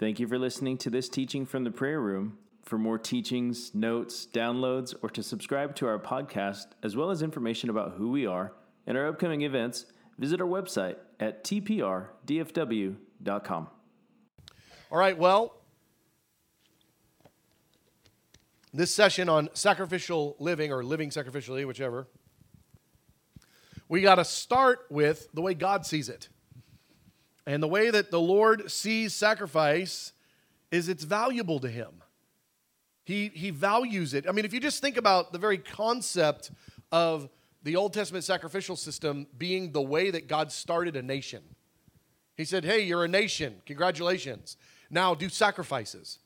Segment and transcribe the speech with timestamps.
[0.00, 2.38] Thank you for listening to this teaching from the prayer room.
[2.62, 7.68] For more teachings, notes, downloads, or to subscribe to our podcast, as well as information
[7.68, 8.54] about who we are
[8.86, 9.84] and our upcoming events,
[10.18, 12.08] visit our website at tprdfw.com.
[14.90, 15.60] All right, well,
[18.72, 22.08] this session on sacrificial living or living sacrificially, whichever,
[23.86, 26.30] we got to start with the way God sees it.
[27.46, 30.12] And the way that the Lord sees sacrifice
[30.70, 32.02] is it's valuable to him.
[33.04, 34.28] He, he values it.
[34.28, 36.50] I mean, if you just think about the very concept
[36.92, 37.28] of
[37.62, 41.42] the Old Testament sacrificial system being the way that God started a nation,
[42.36, 43.62] He said, Hey, you're a nation.
[43.66, 44.56] Congratulations.
[44.90, 46.18] Now do sacrifices.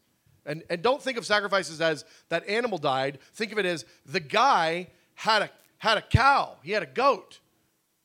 [0.46, 3.19] And, and don't think of sacrifices as that animal died.
[3.33, 7.41] Think of it as the guy had a, had a cow, he had a goat,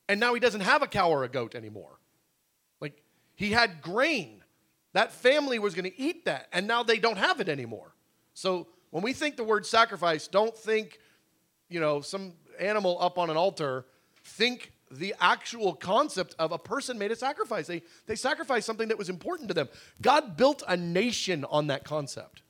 [0.08, 1.99] and now he doesn't have a cow or a goat anymore.
[3.40, 4.44] He had grain.
[4.92, 7.94] That family was going to eat that, and now they don't have it anymore.
[8.34, 10.98] So when we think the word sacrifice, don't think,
[11.70, 13.86] you know, some animal up on an altar.
[14.24, 17.66] Think the actual concept of a person made a sacrifice.
[17.66, 19.70] They, they sacrificed something that was important to them.
[20.02, 22.42] God built a nation on that concept.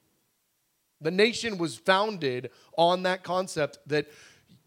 [1.01, 4.09] The nation was founded on that concept that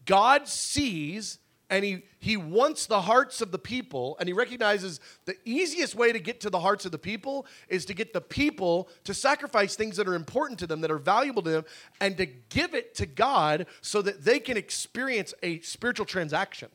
[0.06, 1.36] God sees
[1.74, 6.12] and he, he wants the hearts of the people, and he recognizes the easiest way
[6.12, 9.74] to get to the hearts of the people is to get the people to sacrifice
[9.74, 11.64] things that are important to them, that are valuable to them,
[12.00, 16.68] and to give it to God so that they can experience a spiritual transaction.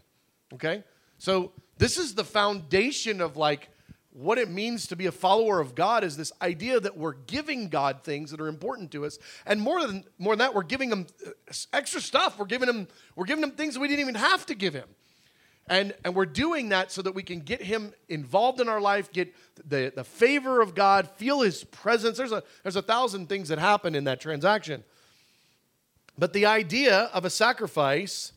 [0.54, 0.84] Okay?
[1.18, 3.70] So, this is the foundation of like
[4.12, 7.70] what it means to be a follower of God is this idea that we're giving
[7.70, 10.92] God things that are important to us, and more than more than that, we're giving
[10.92, 11.32] Him uh,
[11.74, 12.40] extra stuff.
[12.40, 14.88] We're giving Him we're giving Him things we didn't even have to give Him,
[15.68, 19.12] and and we're doing that so that we can get Him involved in our life,
[19.12, 22.18] get the the favor of God, feel His presence.
[22.18, 24.84] There's a there's a thousand things that happen in that transaction,
[26.18, 28.34] but the idea of a sacrifice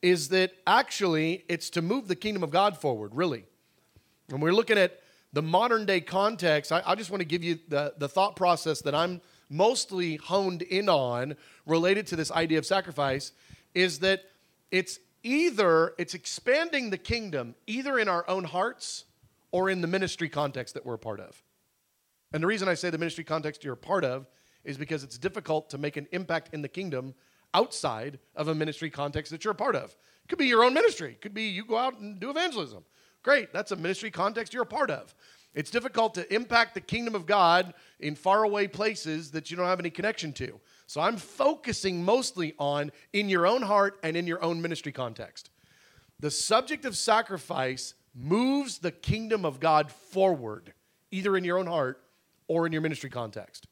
[0.00, 3.44] is that actually it's to move the kingdom of God forward, really.
[4.30, 5.00] And we're looking at
[5.32, 8.80] the modern day context, I, I just want to give you the, the thought process
[8.82, 13.32] that I'm mostly honed in on related to this idea of sacrifice
[13.74, 14.22] is that
[14.70, 19.04] it's either it's expanding the kingdom either in our own hearts
[19.50, 21.42] or in the ministry context that we're a part of.
[22.32, 24.26] And the reason I say the ministry context you're a part of
[24.64, 27.14] is because it's difficult to make an impact in the kingdom
[27.54, 29.96] outside of a ministry context that you're a part of.
[30.24, 31.12] It could be your own ministry.
[31.12, 32.84] It could be you go out and do evangelism.
[33.22, 35.14] Great, that's a ministry context you're a part of.
[35.54, 39.80] It's difficult to impact the kingdom of God in faraway places that you don't have
[39.80, 40.60] any connection to.
[40.86, 45.50] So I'm focusing mostly on in your own heart and in your own ministry context.
[46.20, 50.72] The subject of sacrifice moves the kingdom of God forward,
[51.10, 52.02] either in your own heart
[52.46, 53.66] or in your ministry context.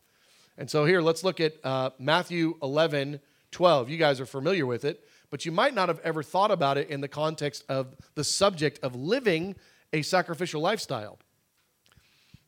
[0.59, 3.21] And so here, let's look at uh, Matthew 11,
[3.51, 3.91] 12.
[3.91, 6.89] You guys are familiar with it but you might not have ever thought about it
[6.89, 9.57] in the context of the subject of living
[9.93, 11.19] a sacrificial lifestyle.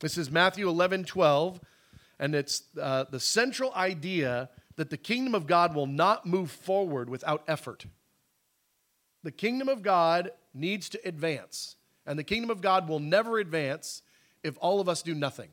[0.01, 1.61] This is Matthew 11 12,
[2.19, 7.11] and it's uh, the central idea that the kingdom of God will not move forward
[7.11, 7.87] without effort.
[9.25, 14.03] The kingdom of God needs to advance, and the kingdom of God will never advance
[14.45, 15.49] if all of us do nothing.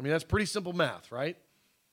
[0.00, 1.36] I mean, that's pretty simple math, right?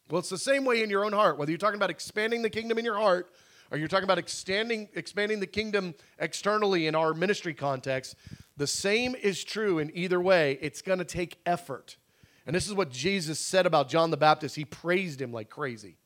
[0.09, 1.38] Well, it's the same way in your own heart.
[1.38, 3.29] Whether you're talking about expanding the kingdom in your heart
[3.72, 8.16] or you're talking about expanding, expanding the kingdom externally in our ministry context,
[8.57, 10.57] the same is true in either way.
[10.62, 11.97] It's going to take effort.
[12.46, 14.56] And this is what Jesus said about John the Baptist.
[14.56, 15.97] He praised him like crazy.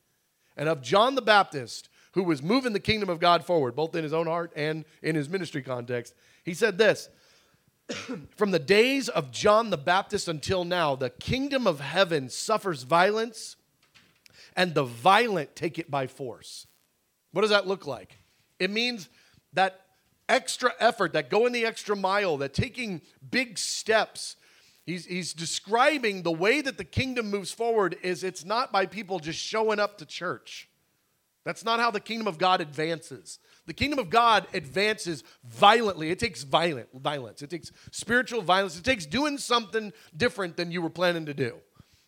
[0.56, 4.02] And of John the Baptist, who was moving the kingdom of God forward, both in
[4.02, 6.14] his own heart and in his ministry context,
[6.44, 7.08] he said this
[8.36, 13.56] From the days of John the Baptist until now, the kingdom of heaven suffers violence,
[14.54, 16.66] and the violent take it by force.
[17.34, 18.16] What does that look like?
[18.60, 19.08] It means
[19.54, 19.80] that
[20.28, 24.36] extra effort, that going the extra mile, that taking big steps.
[24.86, 29.18] He's, he's describing the way that the kingdom moves forward is it's not by people
[29.18, 30.68] just showing up to church.
[31.44, 33.40] That's not how the kingdom of God advances.
[33.66, 36.12] The kingdom of God advances violently.
[36.12, 37.42] It takes violent violence.
[37.42, 38.78] It takes spiritual violence.
[38.78, 41.56] It takes doing something different than you were planning to do.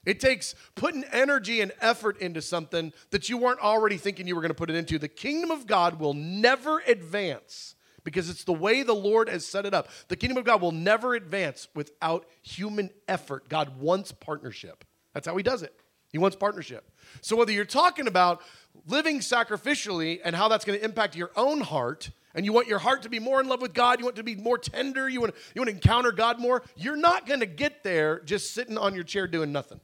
[0.06, 4.40] It takes putting energy and effort into something that you weren't already thinking you were
[4.40, 4.98] going to put it into.
[4.98, 7.74] The kingdom of God will never advance
[8.04, 9.88] because it's the way the Lord has set it up.
[10.06, 13.48] The kingdom of God will never advance without human effort.
[13.48, 14.84] God wants partnership.
[15.12, 15.74] That's how He does it.
[16.12, 16.88] He wants partnership.
[17.20, 18.42] So, whether you're talking about
[18.86, 22.78] living sacrificially and how that's going to impact your own heart, and you want your
[22.78, 25.20] heart to be more in love with God, you want to be more tender, you
[25.20, 28.78] want, you want to encounter God more, you're not going to get there just sitting
[28.78, 29.80] on your chair doing nothing.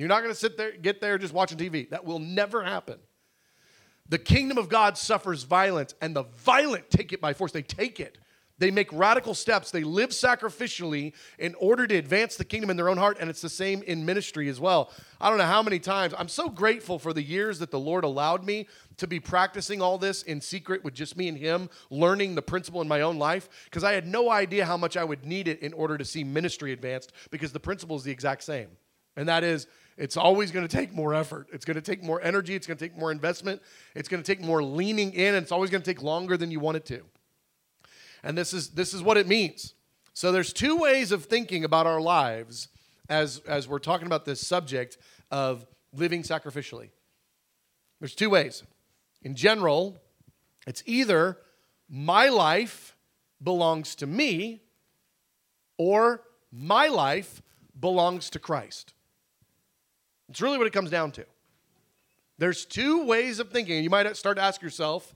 [0.00, 1.90] You're not going to sit there, get there just watching TV.
[1.90, 2.98] That will never happen.
[4.08, 7.52] The kingdom of God suffers violence, and the violent take it by force.
[7.52, 8.16] They take it.
[8.56, 9.70] They make radical steps.
[9.70, 13.42] They live sacrificially in order to advance the kingdom in their own heart, and it's
[13.42, 14.90] the same in ministry as well.
[15.20, 16.14] I don't know how many times.
[16.16, 19.98] I'm so grateful for the years that the Lord allowed me to be practicing all
[19.98, 23.50] this in secret with just me and Him, learning the principle in my own life,
[23.66, 26.24] because I had no idea how much I would need it in order to see
[26.24, 28.68] ministry advanced, because the principle is the exact same.
[29.16, 29.66] And that is,
[30.00, 31.48] it's always going to take more effort.
[31.52, 32.54] It's going to take more energy.
[32.54, 33.60] It's going to take more investment.
[33.94, 36.50] It's going to take more leaning in, and it's always going to take longer than
[36.50, 37.02] you want it to.
[38.22, 39.74] And this is this is what it means.
[40.14, 42.68] So there's two ways of thinking about our lives
[43.10, 44.96] as as we're talking about this subject
[45.30, 46.88] of living sacrificially.
[48.00, 48.62] There's two ways.
[49.20, 50.00] In general,
[50.66, 51.36] it's either
[51.90, 52.96] my life
[53.42, 54.62] belongs to me
[55.76, 57.42] or my life
[57.78, 58.94] belongs to Christ.
[60.30, 61.26] It's really what it comes down to.
[62.38, 63.82] There's two ways of thinking.
[63.82, 65.14] You might start to ask yourself,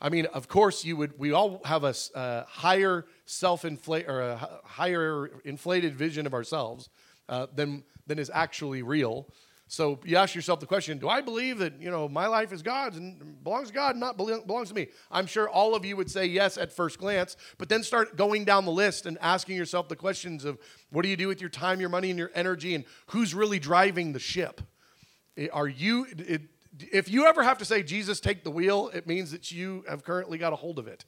[0.00, 1.18] I mean, of course, you would.
[1.18, 6.90] We all have a higher self-inflate or a higher inflated vision of ourselves
[7.30, 9.26] uh, than than is actually real.
[9.68, 12.62] So you ask yourself the question: Do I believe that you know my life is
[12.62, 14.88] God's and belongs to God, and not belongs to me?
[15.10, 18.44] I'm sure all of you would say yes at first glance, but then start going
[18.44, 20.58] down the list and asking yourself the questions of
[20.90, 23.58] what do you do with your time, your money, and your energy, and who's really
[23.58, 24.60] driving the ship?
[25.52, 26.06] Are you?
[26.16, 26.42] It,
[26.92, 30.04] if you ever have to say, Jesus, take the wheel, it means that you have
[30.04, 31.04] currently got a hold of it.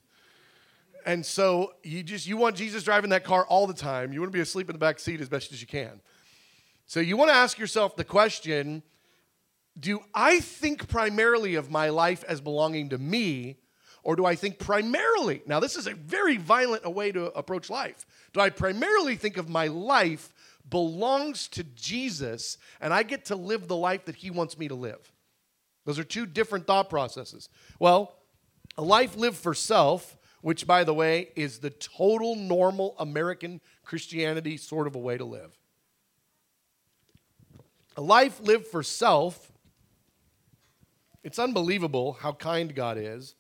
[1.06, 4.12] And so you just you want Jesus driving that car all the time.
[4.12, 6.00] You want to be asleep in the back seat as best as you can.
[6.88, 8.82] So you want to ask yourself the question,
[9.78, 13.58] do I think primarily of my life as belonging to me
[14.02, 15.42] or do I think primarily?
[15.46, 18.06] Now this is a very violent way to approach life.
[18.32, 20.32] Do I primarily think of my life
[20.70, 24.74] belongs to Jesus and I get to live the life that he wants me to
[24.74, 25.12] live?
[25.84, 27.50] Those are two different thought processes.
[27.78, 28.14] Well,
[28.78, 34.56] a life lived for self, which, by the way, is the total normal American Christianity
[34.56, 35.57] sort of a way to live.
[37.98, 39.50] A life lived for self,
[41.24, 43.34] it's unbelievable how kind God is.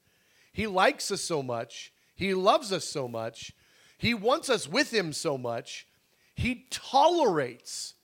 [0.52, 3.52] He likes us so much, He loves us so much,
[3.98, 5.86] He wants us with Him so much,
[6.34, 7.94] He tolerates.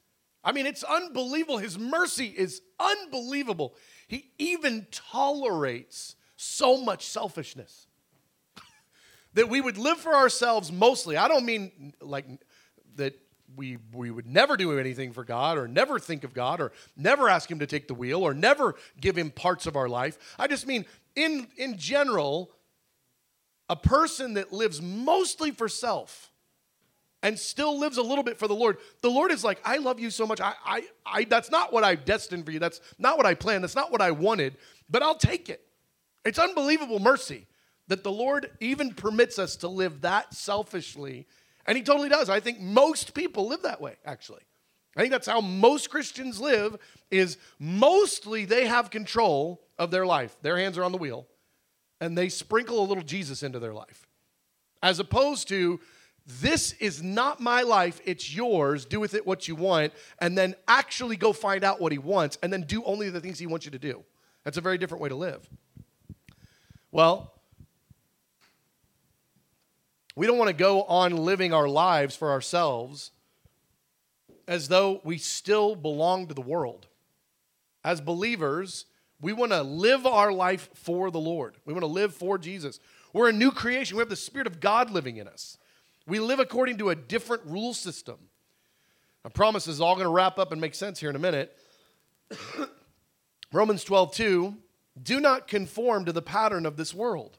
[0.44, 1.58] I mean, it's unbelievable.
[1.58, 3.74] His mercy is unbelievable.
[4.06, 7.88] He even tolerates so much selfishness
[9.34, 11.16] that we would live for ourselves mostly.
[11.16, 12.26] I don't mean like
[12.94, 13.18] that
[13.56, 17.28] we, we would never do anything for God or never think of God or never
[17.28, 20.18] ask Him to take the wheel or never give Him parts of our life.
[20.38, 20.84] I just mean,
[21.16, 22.50] in, in general,
[23.68, 26.30] a person that lives mostly for self
[27.22, 28.76] and still lives a little bit for the Lord.
[29.00, 30.40] The Lord is like, I love you so much.
[30.40, 32.58] I, I, I, that's not what I destined for you.
[32.58, 33.64] That's not what I planned.
[33.64, 34.56] That's not what I wanted,
[34.90, 35.62] but I'll take it.
[36.24, 37.46] It's unbelievable mercy
[37.88, 41.26] that the Lord even permits us to live that selfishly.
[41.66, 42.28] And He totally does.
[42.28, 44.42] I think most people live that way, actually.
[44.96, 46.76] I think that's how most Christians live
[47.10, 50.36] is mostly they have control of their life.
[50.42, 51.26] Their hands are on the wheel
[52.00, 54.06] and they sprinkle a little Jesus into their life.
[54.82, 55.80] As opposed to
[56.26, 58.84] this is not my life, it's yours.
[58.84, 62.38] Do with it what you want, and then actually go find out what he wants,
[62.42, 64.04] and then do only the things he wants you to do.
[64.42, 65.48] That's a very different way to live.
[66.92, 67.33] Well,
[70.16, 73.10] we don't want to go on living our lives for ourselves
[74.46, 76.86] as though we still belong to the world.
[77.82, 78.86] As believers,
[79.20, 81.56] we want to live our life for the Lord.
[81.64, 82.78] We want to live for Jesus.
[83.12, 83.96] We're a new creation.
[83.96, 85.58] We have the Spirit of God living in us.
[86.06, 88.16] We live according to a different rule system.
[89.24, 91.20] I promise this is all going to wrap up and make sense here in a
[91.20, 91.56] minute.
[93.52, 94.54] Romans 12, 2,
[95.02, 97.38] do not conform to the pattern of this world,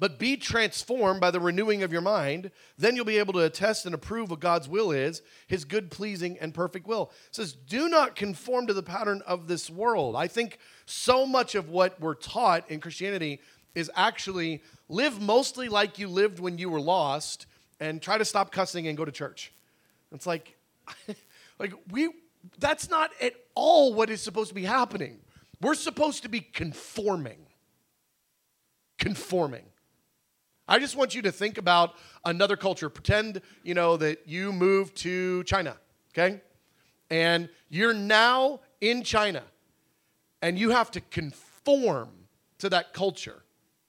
[0.00, 2.50] but be transformed by the renewing of your mind.
[2.78, 6.38] Then you'll be able to attest and approve what God's will is, his good, pleasing,
[6.40, 7.12] and perfect will.
[7.28, 10.16] It says, do not conform to the pattern of this world.
[10.16, 13.40] I think so much of what we're taught in Christianity
[13.74, 17.44] is actually live mostly like you lived when you were lost
[17.78, 19.52] and try to stop cussing and go to church.
[20.12, 20.56] It's like,
[21.58, 22.08] like we,
[22.58, 25.18] that's not at all what is supposed to be happening.
[25.60, 27.46] We're supposed to be conforming.
[28.98, 29.64] Conforming.
[30.70, 32.88] I just want you to think about another culture.
[32.88, 35.76] Pretend, you know, that you moved to China,
[36.12, 36.40] okay?
[37.10, 39.42] And you're now in China
[40.40, 42.10] and you have to conform
[42.58, 43.42] to that culture.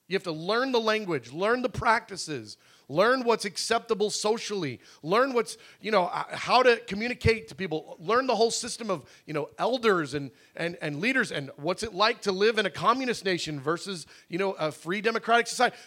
[0.07, 2.57] You have to learn the language, learn the practices,
[2.91, 4.81] Learn what's acceptable socially.
[5.01, 7.95] Learn what's, you know, uh, how to communicate to people.
[8.01, 11.93] Learn the whole system of, you know, elders and, and, and leaders and what's it
[11.93, 15.77] like to live in a communist nation versus, you know, a free democratic society.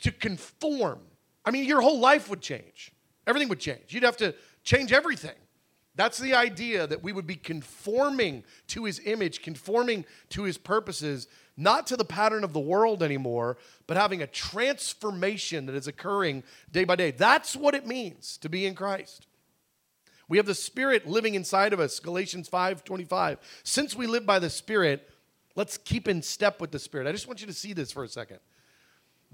[0.00, 1.00] To conform.
[1.44, 2.92] I mean, your whole life would change.
[3.26, 3.82] Everything would change.
[3.88, 5.34] You'd have to change everything.
[5.96, 11.28] That's the idea that we would be conforming to his image, conforming to his purposes,
[11.56, 16.42] not to the pattern of the world anymore, but having a transformation that is occurring
[16.72, 17.12] day by day.
[17.12, 19.26] That's what it means to be in Christ.
[20.28, 23.38] We have the Spirit living inside of us, Galatians 5 25.
[23.62, 25.08] Since we live by the Spirit,
[25.54, 27.06] let's keep in step with the Spirit.
[27.06, 28.40] I just want you to see this for a second.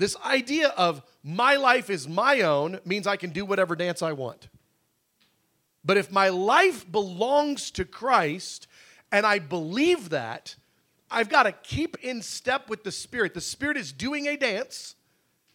[0.01, 4.13] This idea of my life is my own means I can do whatever dance I
[4.13, 4.49] want.
[5.85, 8.67] But if my life belongs to Christ
[9.13, 10.57] and I believe that,
[11.11, 13.35] I've got to keep in step with the Spirit.
[13.35, 14.95] The Spirit is doing a dance,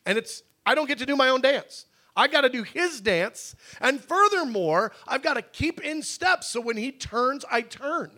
[0.05, 1.87] and it's I don't get to do my own dance.
[2.15, 3.55] I got to do his dance.
[3.81, 8.11] And furthermore, I've got to keep in step so when he turns, I turn.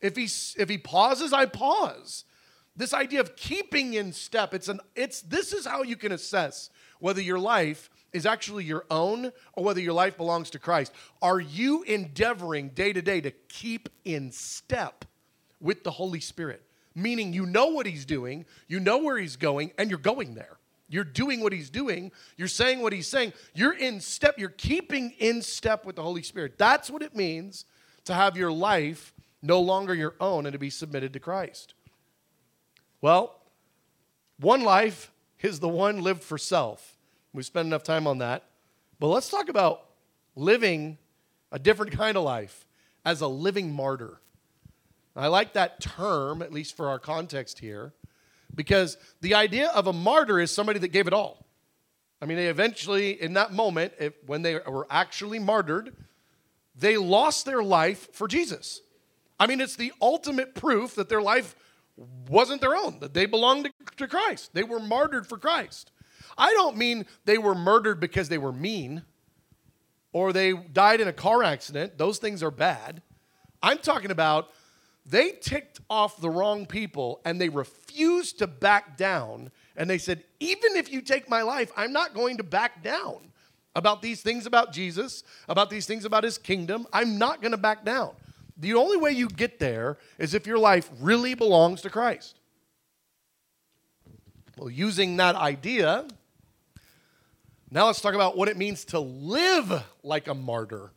[0.00, 0.28] If he
[0.62, 2.24] if he pauses, I pause.
[2.80, 6.70] This idea of keeping in step, it's an it's this is how you can assess
[6.98, 10.90] whether your life is actually your own or whether your life belongs to Christ.
[11.20, 15.04] Are you endeavoring day to day to keep in step
[15.60, 16.62] with the Holy Spirit?
[16.94, 20.56] Meaning you know what He's doing, you know where He's going, and you're going there.
[20.88, 25.10] You're doing what He's doing, you're saying what He's saying, you're in step, you're keeping
[25.18, 26.56] in step with the Holy Spirit.
[26.56, 27.66] That's what it means
[28.06, 31.74] to have your life no longer your own and to be submitted to Christ.
[33.00, 33.36] Well,
[34.38, 36.96] one life is the one lived for self
[37.32, 38.44] we spend enough time on that.
[38.98, 39.84] But let's talk about
[40.34, 40.98] living
[41.52, 42.66] a different kind of life
[43.04, 44.20] as a living martyr.
[45.16, 47.92] I like that term, at least for our context here,
[48.54, 51.44] because the idea of a martyr is somebody that gave it all.
[52.22, 55.94] I mean, they eventually, in that moment, if, when they were actually martyred,
[56.76, 58.82] they lost their life for Jesus.
[59.38, 61.56] I mean, it's the ultimate proof that their life
[62.28, 64.54] wasn't their own, that they belonged to, to Christ.
[64.54, 65.90] They were martyred for Christ.
[66.38, 69.02] I don't mean they were murdered because they were mean
[70.12, 71.98] or they died in a car accident.
[71.98, 73.02] Those things are bad.
[73.62, 74.50] I'm talking about
[75.06, 79.50] they ticked off the wrong people and they refused to back down.
[79.76, 83.30] And they said, even if you take my life, I'm not going to back down
[83.74, 86.86] about these things about Jesus, about these things about his kingdom.
[86.92, 88.10] I'm not going to back down.
[88.60, 92.38] The only way you get there is if your life really belongs to Christ.
[94.58, 96.06] Well, using that idea,
[97.70, 100.92] now let's talk about what it means to live like a martyr.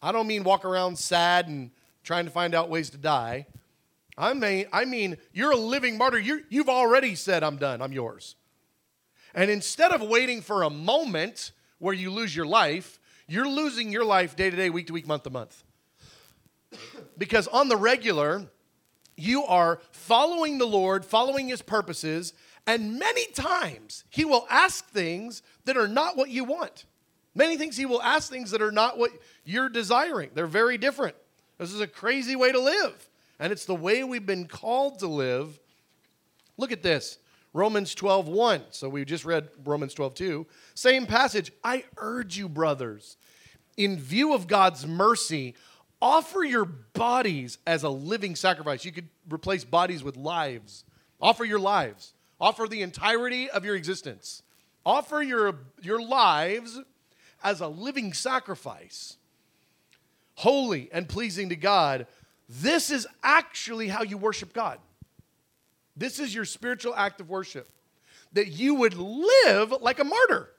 [0.00, 1.72] I don't mean walk around sad and
[2.04, 3.46] trying to find out ways to die.
[4.16, 6.20] I mean, I mean you're a living martyr.
[6.20, 8.36] you you've already said, I'm done, I'm yours.
[9.34, 14.04] And instead of waiting for a moment where you lose your life, you're losing your
[14.04, 15.64] life day to day, week to week, month to month.
[17.18, 18.46] Because on the regular,
[19.16, 22.34] you are following the Lord, following his purposes,
[22.66, 26.84] and many times he will ask things that are not what you want.
[27.34, 29.10] Many things he will ask things that are not what
[29.44, 30.30] you're desiring.
[30.34, 31.14] They're very different.
[31.58, 33.08] This is a crazy way to live.
[33.38, 35.58] And it's the way we've been called to live.
[36.56, 37.18] Look at this.
[37.52, 38.62] Romans 12, 1.
[38.70, 40.46] So we just read Romans 12, 2.
[40.74, 41.52] Same passage.
[41.62, 43.16] I urge you, brothers,
[43.76, 45.54] in view of God's mercy,
[46.00, 48.84] offer your bodies as a living sacrifice.
[48.84, 50.84] You could replace bodies with lives.
[51.20, 54.42] Offer your lives Offer the entirety of your existence.
[54.84, 56.78] Offer your, your lives
[57.42, 59.16] as a living sacrifice,
[60.34, 62.06] holy and pleasing to God.
[62.48, 64.78] This is actually how you worship God.
[65.96, 67.70] This is your spiritual act of worship.
[68.32, 70.50] That you would live like a martyr.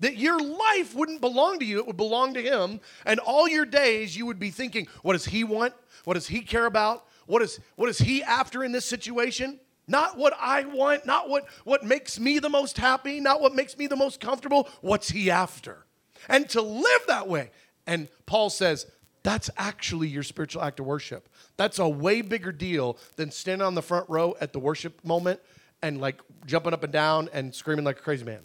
[0.00, 2.80] That your life wouldn't belong to you, it would belong to Him.
[3.06, 5.72] And all your days you would be thinking, what does He want?
[6.04, 7.06] What does He care about?
[7.26, 9.60] What is, what is He after in this situation?
[9.86, 13.76] Not what I want, not what, what makes me the most happy, not what makes
[13.76, 14.68] me the most comfortable.
[14.80, 15.84] What's he after?
[16.28, 17.50] And to live that way.
[17.86, 18.86] And Paul says,
[19.22, 21.28] that's actually your spiritual act of worship.
[21.56, 25.40] That's a way bigger deal than standing on the front row at the worship moment
[25.82, 28.40] and like jumping up and down and screaming like a crazy man.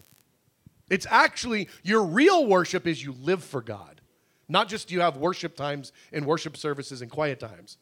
[0.90, 4.00] It's actually your real worship is you live for God,
[4.48, 7.78] not just you have worship times and worship services and quiet times.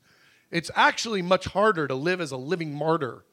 [0.51, 3.25] It's actually much harder to live as a living martyr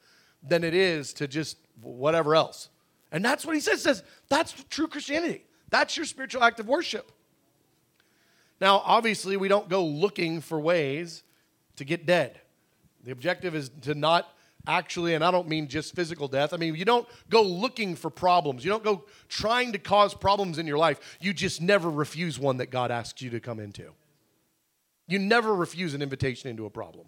[0.42, 2.70] than it is to just whatever else.
[3.12, 3.82] And that's what he says.
[3.82, 5.44] says that's true Christianity.
[5.70, 7.12] That's your spiritual act of worship.
[8.60, 11.22] Now, obviously, we don't go looking for ways
[11.76, 12.40] to get dead.
[13.04, 14.28] The objective is to not
[14.66, 16.52] actually, and I don't mean just physical death.
[16.52, 18.64] I mean, you don't go looking for problems.
[18.64, 21.18] You don't go trying to cause problems in your life.
[21.20, 23.92] You just never refuse one that God asks you to come into.
[25.08, 27.06] You never refuse an invitation into a problem.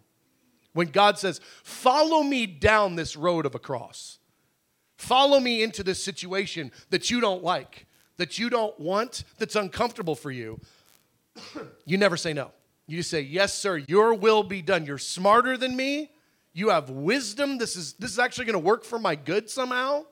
[0.72, 4.18] When God says, Follow me down this road of a cross,
[4.96, 7.86] follow me into this situation that you don't like,
[8.16, 10.60] that you don't want, that's uncomfortable for you,
[11.84, 12.52] you never say no.
[12.86, 14.86] You just say, Yes, sir, your will be done.
[14.86, 16.12] You're smarter than me.
[16.52, 17.58] You have wisdom.
[17.58, 20.04] This is, this is actually going to work for my good somehow.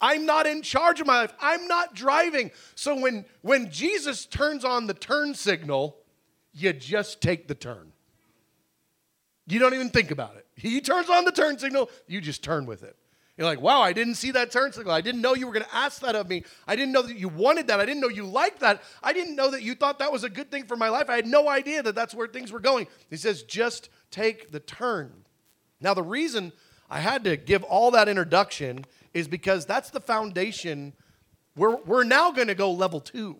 [0.00, 1.32] I'm not in charge of my life.
[1.40, 2.50] I'm not driving.
[2.74, 5.96] So when, when Jesus turns on the turn signal,
[6.52, 7.92] you just take the turn.
[9.46, 10.46] You don't even think about it.
[10.56, 12.96] He turns on the turn signal, you just turn with it.
[13.36, 14.94] You're like, wow, I didn't see that turn signal.
[14.94, 16.44] I didn't know you were going to ask that of me.
[16.66, 17.80] I didn't know that you wanted that.
[17.80, 18.82] I didn't know you liked that.
[19.02, 21.10] I didn't know that you thought that was a good thing for my life.
[21.10, 22.86] I had no idea that that's where things were going.
[23.10, 25.12] He says, just take the turn.
[25.80, 26.52] Now, the reason
[26.90, 30.92] I had to give all that introduction is because that's the foundation.
[31.56, 33.36] We're, we're now going to go level two.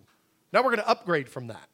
[0.51, 1.67] Now we're going to upgrade from that.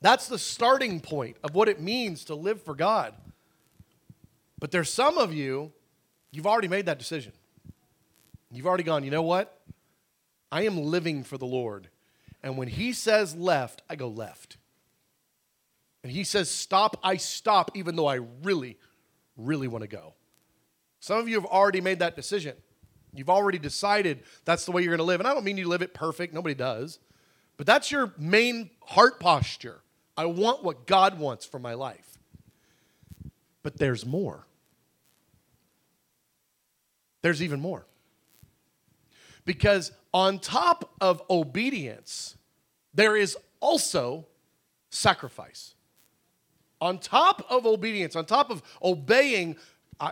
[0.00, 3.14] That's the starting point of what it means to live for God.
[4.58, 5.72] But there's some of you,
[6.30, 7.32] you've already made that decision.
[8.50, 9.60] You've already gone, you know what?
[10.52, 11.88] I am living for the Lord.
[12.42, 14.58] And when He says left, I go left.
[16.04, 18.76] And He says stop, I stop, even though I really,
[19.36, 20.14] really want to go.
[21.00, 22.54] Some of you have already made that decision.
[23.12, 25.20] You've already decided that's the way you're going to live.
[25.20, 26.98] And I don't mean you live it perfect, nobody does.
[27.56, 29.80] But that's your main heart posture.
[30.16, 32.18] I want what God wants for my life.
[33.62, 34.46] But there's more.
[37.22, 37.86] There's even more.
[39.44, 42.36] Because on top of obedience,
[42.92, 44.26] there is also
[44.90, 45.73] sacrifice.
[46.84, 49.56] On top of obedience, on top of obeying,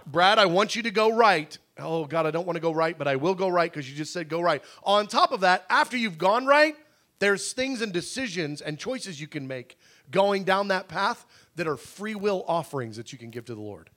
[0.07, 1.59] Brad, I want you to go right.
[1.76, 3.95] Oh, God, I don't want to go right, but I will go right because you
[3.95, 4.64] just said go right.
[4.83, 6.75] On top of that, after you've gone right,
[7.19, 9.76] there's things and decisions and choices you can make
[10.11, 11.26] going down that path
[11.57, 13.91] that are free will offerings that you can give to the Lord.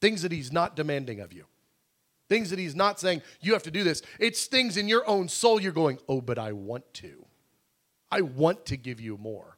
[0.00, 1.46] Things that He's not demanding of you.
[2.28, 4.00] Things that He's not saying, you have to do this.
[4.20, 7.26] It's things in your own soul you're going, oh, but I want to.
[8.12, 9.51] I want to give you more.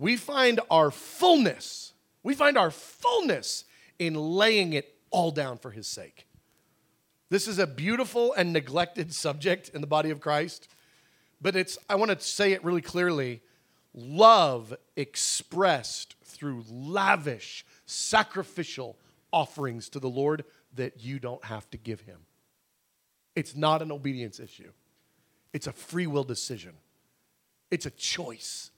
[0.00, 3.66] We find our fullness, we find our fullness
[3.98, 6.26] in laying it all down for His sake.
[7.28, 10.68] This is a beautiful and neglected subject in the body of Christ,
[11.42, 13.42] but it's, I want to say it really clearly
[13.92, 18.96] love expressed through lavish, sacrificial
[19.34, 20.44] offerings to the Lord
[20.76, 22.20] that you don't have to give him.
[23.36, 24.72] It's not an obedience issue,
[25.52, 26.72] it's a free will decision,
[27.70, 28.70] it's a choice.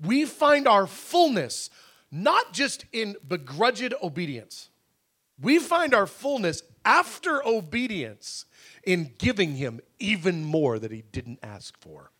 [0.00, 1.70] We find our fullness
[2.10, 4.70] not just in begrudged obedience,
[5.40, 8.46] we find our fullness after obedience
[8.82, 12.10] in giving him even more that he didn't ask for.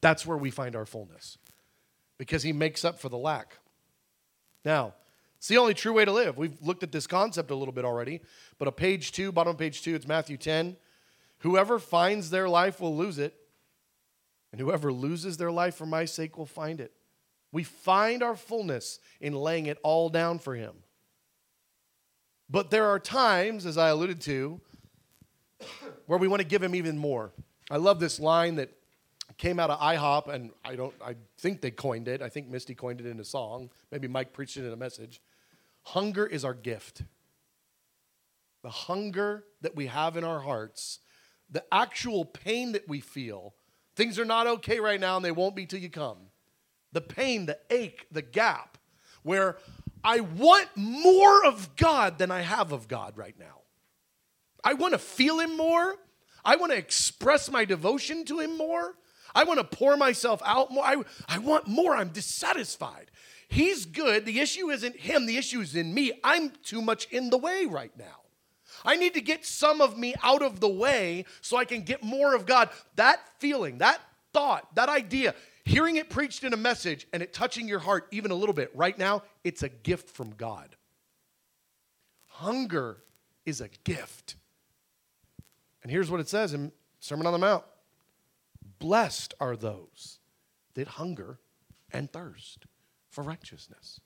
[0.00, 1.38] That's where we find our fullness
[2.18, 3.58] because he makes up for the lack.
[4.64, 4.94] Now,
[5.38, 6.36] it's the only true way to live.
[6.36, 8.20] We've looked at this concept a little bit already,
[8.58, 10.76] but a page two, bottom of page two, it's Matthew 10.
[11.38, 13.34] Whoever finds their life will lose it,
[14.52, 16.92] and whoever loses their life for my sake will find it.
[17.52, 20.74] We find our fullness in laying it all down for him.
[22.50, 24.60] But there are times, as I alluded to,
[26.06, 27.32] where we want to give him even more.
[27.70, 28.70] I love this line that
[29.36, 30.94] came out of IHOP, and I don't.
[31.04, 32.22] I think they coined it.
[32.22, 33.70] I think Misty coined it in a song.
[33.90, 35.20] Maybe Mike preached it in a message.
[35.84, 37.02] Hunger is our gift.
[38.62, 41.00] The hunger that we have in our hearts,
[41.50, 43.54] the actual pain that we feel.
[43.98, 46.18] Things are not okay right now, and they won't be till you come.
[46.92, 48.78] The pain, the ache, the gap,
[49.24, 49.56] where
[50.04, 53.62] I want more of God than I have of God right now.
[54.62, 55.96] I want to feel Him more.
[56.44, 58.94] I want to express my devotion to Him more.
[59.34, 60.84] I want to pour myself out more.
[60.84, 61.96] I, I want more.
[61.96, 63.10] I'm dissatisfied.
[63.48, 64.26] He's good.
[64.26, 66.12] The issue isn't him, the issue is in me.
[66.22, 68.27] I'm too much in the way right now.
[68.88, 72.02] I need to get some of me out of the way so I can get
[72.02, 72.70] more of God.
[72.96, 74.00] That feeling, that
[74.32, 78.30] thought, that idea, hearing it preached in a message and it touching your heart even
[78.30, 80.74] a little bit right now, it's a gift from God.
[82.28, 83.02] Hunger
[83.44, 84.36] is a gift.
[85.82, 87.64] And here's what it says in Sermon on the Mount
[88.78, 90.18] Blessed are those
[90.72, 91.40] that hunger
[91.92, 92.64] and thirst
[93.10, 94.00] for righteousness,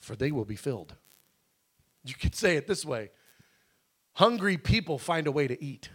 [0.00, 0.96] for they will be filled.
[2.04, 3.10] You could say it this way
[4.16, 5.90] hungry people find a way to eat.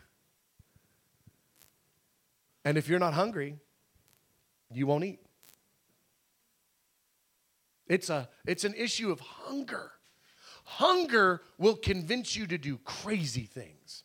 [2.64, 3.58] And if you're not hungry,
[4.72, 5.20] you won't eat.
[7.88, 9.92] It's, a, it's an issue of hunger.
[10.64, 14.04] Hunger will convince you to do crazy things.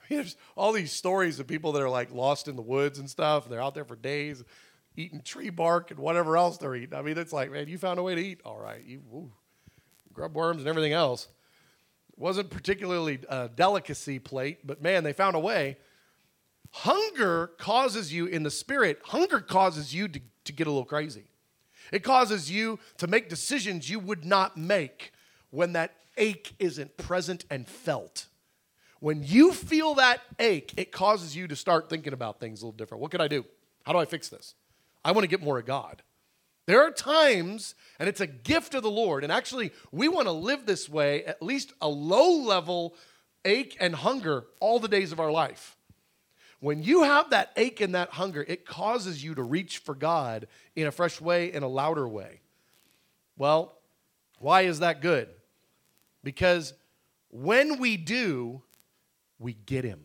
[0.00, 3.00] I mean, there's all these stories of people that are like lost in the woods
[3.00, 3.44] and stuff.
[3.44, 4.42] And they're out there for days
[4.96, 6.94] eating tree bark and whatever else they're eating.
[6.94, 8.40] I mean, it's like, man, you found a way to eat.
[8.44, 8.82] All right.
[8.84, 9.32] You ooh,
[10.12, 11.28] grub worms and everything else.
[12.18, 15.78] Wasn't particularly a delicacy plate, but man, they found a way.
[16.70, 21.24] Hunger causes you in the spirit, hunger causes you to, to get a little crazy.
[21.92, 25.12] It causes you to make decisions you would not make
[25.50, 28.26] when that ache isn't present and felt.
[29.00, 32.76] When you feel that ache, it causes you to start thinking about things a little
[32.76, 33.00] different.
[33.00, 33.44] What can I do?
[33.84, 34.54] How do I fix this?
[35.04, 36.02] I want to get more of God.
[36.68, 40.32] There are times, and it's a gift of the Lord, and actually, we want to
[40.32, 42.94] live this way, at least a low level
[43.46, 45.78] ache and hunger all the days of our life.
[46.60, 50.46] When you have that ache and that hunger, it causes you to reach for God
[50.76, 52.42] in a fresh way, in a louder way.
[53.38, 53.78] Well,
[54.38, 55.30] why is that good?
[56.22, 56.74] Because
[57.30, 58.60] when we do,
[59.38, 60.02] we get Him.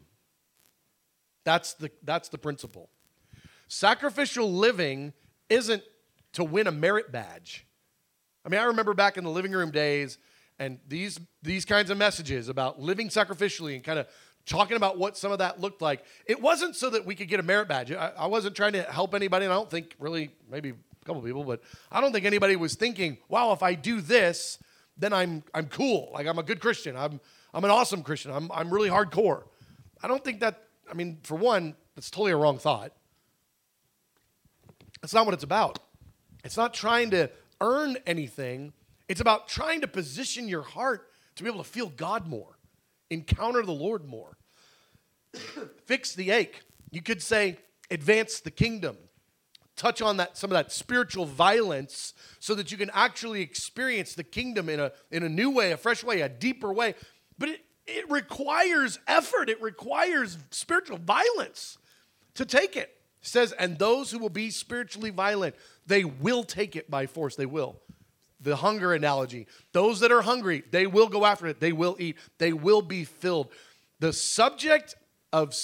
[1.44, 2.90] That's the, that's the principle.
[3.68, 5.12] Sacrificial living
[5.50, 5.84] isn't
[6.34, 7.66] to win a merit badge.
[8.46, 10.18] I mean, I remember back in the living room days
[10.60, 14.08] and these, these kinds of messages about living sacrificially and kind of
[14.46, 16.04] talking about what some of that looked like.
[16.26, 17.92] It wasn't so that we could get a merit badge.
[17.92, 21.22] I, I wasn't trying to help anybody, and I don't think really, maybe a couple
[21.22, 24.60] people, but I don't think anybody was thinking, wow, if I do this,
[24.98, 26.12] then I'm, I'm cool.
[26.14, 26.96] Like I'm a good Christian.
[26.98, 27.20] I'm,
[27.54, 28.32] I'm an awesome Christian.
[28.32, 29.44] I'm, I'm really hardcore.
[30.02, 32.92] I don't think that, I mean, for one, that's totally a wrong thought.
[35.02, 35.80] That's not what it's about.
[36.44, 37.30] It's not trying to
[37.62, 38.74] earn anything,
[39.08, 42.58] it's about trying to position your heart to be able to feel God more
[43.14, 44.38] encounter the Lord more.
[45.86, 46.62] Fix the ache.
[46.92, 47.58] You could say,
[47.90, 48.98] advance the kingdom.
[49.76, 54.24] Touch on that some of that spiritual violence so that you can actually experience the
[54.24, 56.94] kingdom in a, in a new way, a fresh way, a deeper way.
[57.40, 61.78] But it, it requires effort, it requires spiritual violence
[62.36, 62.96] to take it.
[63.22, 67.36] It says, and those who will be spiritually violent, they will take it by force.
[67.36, 67.80] They will
[68.44, 69.48] the hunger analogy.
[69.72, 71.60] Those that are hungry, they will go after it.
[71.60, 72.18] They will eat.
[72.38, 73.50] They will be filled.
[74.00, 74.96] The subject
[75.32, 75.56] of,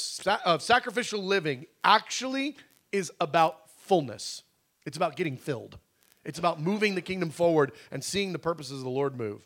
[0.45, 2.55] of sacrificial living actually
[2.91, 4.43] is about fullness,
[4.85, 5.77] it's about getting filled.
[6.25, 9.41] It's about moving the kingdom forward and seeing the purposes of the Lord move.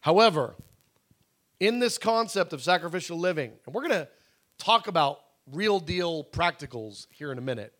[0.00, 0.54] However,
[1.58, 4.08] in this concept of sacrificial living, and we're going to
[4.58, 7.72] talk about real deal practicals here in a minute.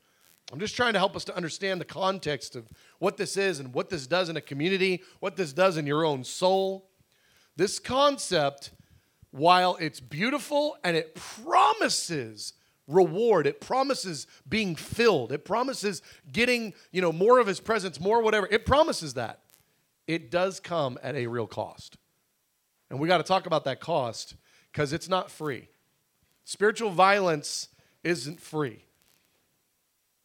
[0.53, 3.73] I'm just trying to help us to understand the context of what this is and
[3.73, 6.89] what this does in a community, what this does in your own soul.
[7.57, 8.73] This concept,
[9.31, 12.55] while it's beautiful and it promises
[12.89, 18.21] reward, it promises being filled, it promises getting, you know, more of his presence, more
[18.21, 18.49] whatever.
[18.51, 19.43] It promises that.
[20.09, 21.97] It does come at a real cost.
[22.91, 24.35] And we got to talk about that cost
[24.73, 25.69] because it's not free.
[26.45, 27.69] Spiritual violence
[28.03, 28.83] isn't free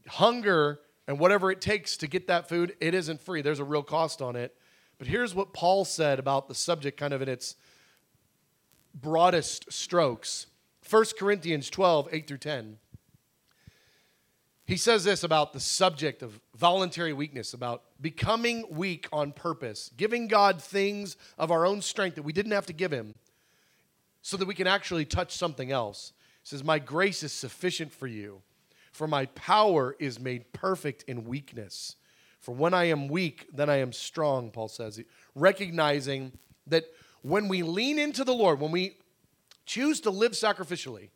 [0.08, 3.41] hunger and whatever it takes to get that food, it isn't free.
[3.41, 4.56] There's a real cost on it.
[4.98, 7.56] But here's what Paul said about the subject, kind of in its
[8.94, 10.48] broadest strokes
[10.89, 12.78] 1 Corinthians 12, 8 through 10.
[14.68, 20.28] He says this about the subject of voluntary weakness, about becoming weak on purpose, giving
[20.28, 23.15] God things of our own strength that we didn't have to give Him
[24.22, 26.13] so that we can actually touch something else.
[26.41, 28.41] He says, My grace is sufficient for you
[28.95, 31.97] for my power is made perfect in weakness.
[32.39, 35.01] For when I am weak, then I am strong, Paul says,
[35.36, 36.31] recognizing
[36.67, 36.86] that
[37.21, 38.97] when we lean into the Lord, when we
[39.65, 41.10] choose to live sacrificially,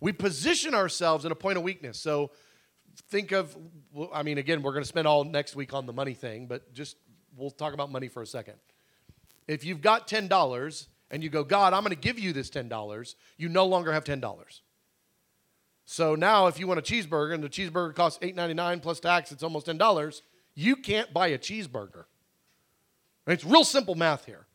[0.00, 2.00] we position ourselves in a point of weakness.
[2.00, 2.30] So
[3.10, 3.54] think of,
[4.10, 6.72] I mean, again, we're going to spend all next week on the money thing, but
[6.72, 6.96] just
[7.36, 8.54] we'll talk about money for a second.
[9.46, 13.14] If you've got $10 and you go, God, I'm going to give you this $10,
[13.36, 14.60] you no longer have $10.
[15.92, 19.42] So now, if you want a cheeseburger and the cheeseburger costs $8.99 plus tax, it's
[19.42, 20.22] almost $10,
[20.54, 22.04] you can't buy a cheeseburger.
[23.26, 24.46] It's real simple math here.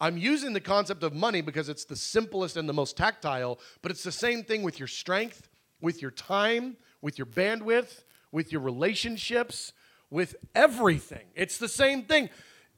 [0.00, 3.92] I'm using the concept of money because it's the simplest and the most tactile, but
[3.92, 5.48] it's the same thing with your strength,
[5.80, 8.02] with your time, with your bandwidth,
[8.32, 9.72] with your relationships,
[10.10, 11.26] with everything.
[11.36, 12.28] It's the same thing.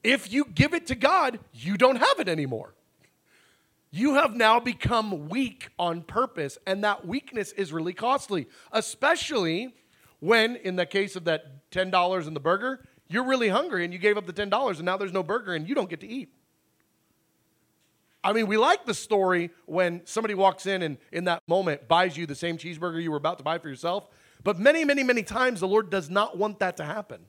[0.04, 2.74] If you give it to God, you don't have it anymore.
[3.90, 9.74] You have now become weak on purpose, and that weakness is really costly, especially
[10.20, 13.98] when, in the case of that $10 and the burger, you're really hungry and you
[13.98, 16.28] gave up the $10 and now there's no burger and you don't get to eat.
[18.22, 22.16] I mean, we like the story when somebody walks in and in that moment buys
[22.16, 24.08] you the same cheeseburger you were about to buy for yourself,
[24.44, 27.20] but many, many, many times the Lord does not want that to happen.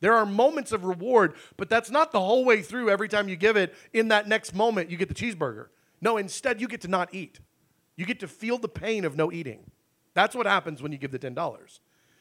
[0.00, 3.36] There are moments of reward, but that's not the whole way through every time you
[3.36, 3.74] give it.
[3.94, 5.68] In that next moment, you get the cheeseburger.
[6.04, 7.40] No, instead, you get to not eat.
[7.96, 9.70] You get to feel the pain of no eating.
[10.12, 11.78] That's what happens when you give the $10.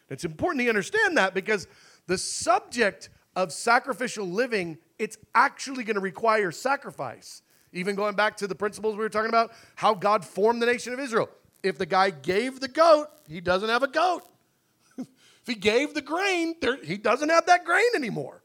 [0.10, 1.67] It's important to understand that because
[2.08, 7.41] the subject of sacrificial living, it's actually going to require sacrifice.
[7.74, 10.93] Even going back to the principles we were talking about, how God formed the nation
[10.93, 11.30] of Israel.
[11.62, 14.22] If the guy gave the goat, he doesn't have a goat.
[14.98, 15.08] if
[15.46, 18.43] he gave the grain, there, he doesn't have that grain anymore.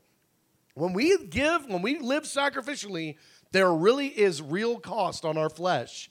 [0.75, 3.17] When we give, when we live sacrificially,
[3.53, 6.11] there really is real cost on our flesh.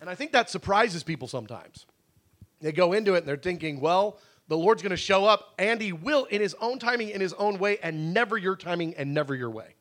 [0.00, 1.86] and I think that surprises people sometimes.
[2.60, 5.80] They go into it and they're thinking, well, the Lord's going to show up and
[5.80, 9.14] he will in his own timing, in his own way, and never your timing and
[9.14, 9.74] never your way.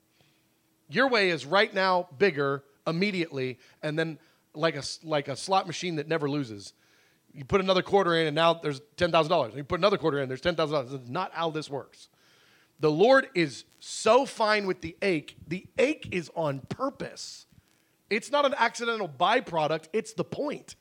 [0.90, 4.18] Your way is right now bigger immediately, and then
[4.54, 6.74] like a, like a slot machine that never loses.
[7.34, 9.56] You put another quarter in, and now there's $10,000.
[9.56, 10.90] You put another quarter in, there's $10,000.
[10.90, 12.08] That's not how this works.
[12.80, 15.36] The Lord is so fine with the ache.
[15.48, 17.46] The ache is on purpose.
[18.10, 20.76] It's not an accidental byproduct, it's the point.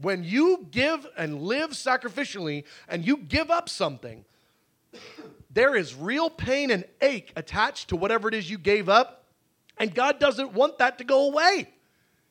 [0.00, 4.24] When you give and live sacrificially and you give up something,
[5.50, 9.24] there is real pain and ache attached to whatever it is you gave up,
[9.76, 11.68] and God doesn't want that to go away.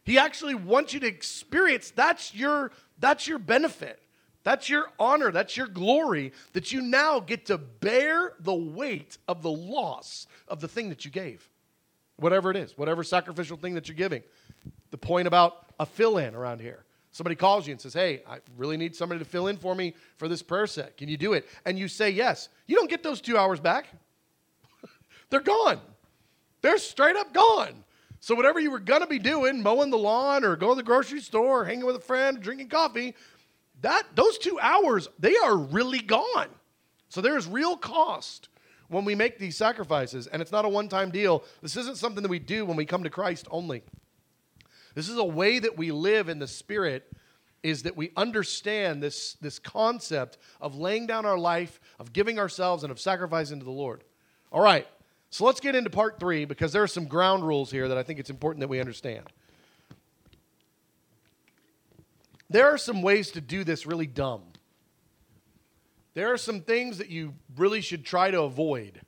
[0.03, 4.01] He actually wants you to experience that's your that's your benefit.
[4.47, 9.41] That's your honor, that's your glory that you now get to bear the weight of
[9.41, 11.49] the loss of the thing that you gave.
[12.15, 14.23] Whatever it is, whatever sacrificial thing that you're giving.
[14.91, 16.85] The point about a fill in around here.
[17.11, 19.93] Somebody calls you and says, Hey, I really need somebody to fill in for me
[20.15, 20.95] for this prayer set.
[20.95, 21.45] Can you do it?
[21.65, 22.47] And you say yes.
[22.67, 23.87] You don't get those two hours back.
[25.29, 25.81] They're gone.
[26.61, 27.83] They're straight up gone.
[28.21, 30.83] So, whatever you were going to be doing, mowing the lawn or going to the
[30.83, 33.13] grocery store, or hanging with a friend, drinking coffee,
[33.81, 36.49] that those two hours, they are really gone.
[37.09, 38.49] So, there's real cost
[38.89, 40.27] when we make these sacrifices.
[40.27, 41.43] And it's not a one time deal.
[41.61, 43.83] This isn't something that we do when we come to Christ only.
[44.95, 47.11] This is a way that we live in the Spirit
[47.63, 52.83] is that we understand this, this concept of laying down our life, of giving ourselves,
[52.83, 54.03] and of sacrificing to the Lord.
[54.51, 54.87] All right,
[55.29, 58.03] so let's get into part three because there are some ground rules here that I
[58.03, 59.25] think it's important that we understand.
[62.49, 64.43] There are some ways to do this really dumb.
[66.13, 69.01] There are some things that you really should try to avoid.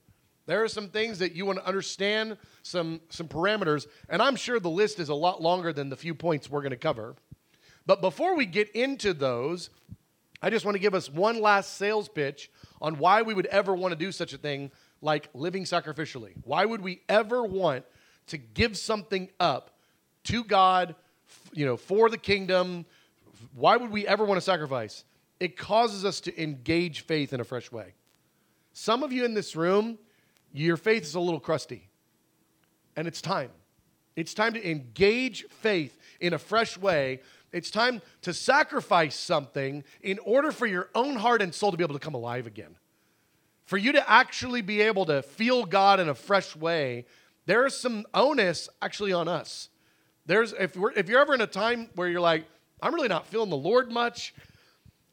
[0.45, 4.59] There are some things that you want to understand, some, some parameters, and I'm sure
[4.59, 7.15] the list is a lot longer than the few points we're going to cover.
[7.85, 9.69] But before we get into those,
[10.41, 13.73] I just want to give us one last sales pitch on why we would ever
[13.75, 14.71] want to do such a thing
[15.01, 16.33] like living sacrificially.
[16.43, 17.85] Why would we ever want
[18.27, 19.71] to give something up
[20.25, 20.95] to God,
[21.53, 22.85] you know, for the kingdom?
[23.53, 25.03] Why would we ever want to sacrifice?
[25.39, 27.93] It causes us to engage faith in a fresh way.
[28.73, 29.97] Some of you in this room,
[30.51, 31.89] your faith is a little crusty.
[32.95, 33.51] And it's time.
[34.15, 37.21] It's time to engage faith in a fresh way.
[37.51, 41.83] It's time to sacrifice something in order for your own heart and soul to be
[41.83, 42.75] able to come alive again.
[43.65, 47.05] For you to actually be able to feel God in a fresh way,
[47.45, 49.69] there is some onus actually on us.
[50.25, 52.45] There's if we're if you're ever in a time where you're like,
[52.81, 54.33] I'm really not feeling the Lord much.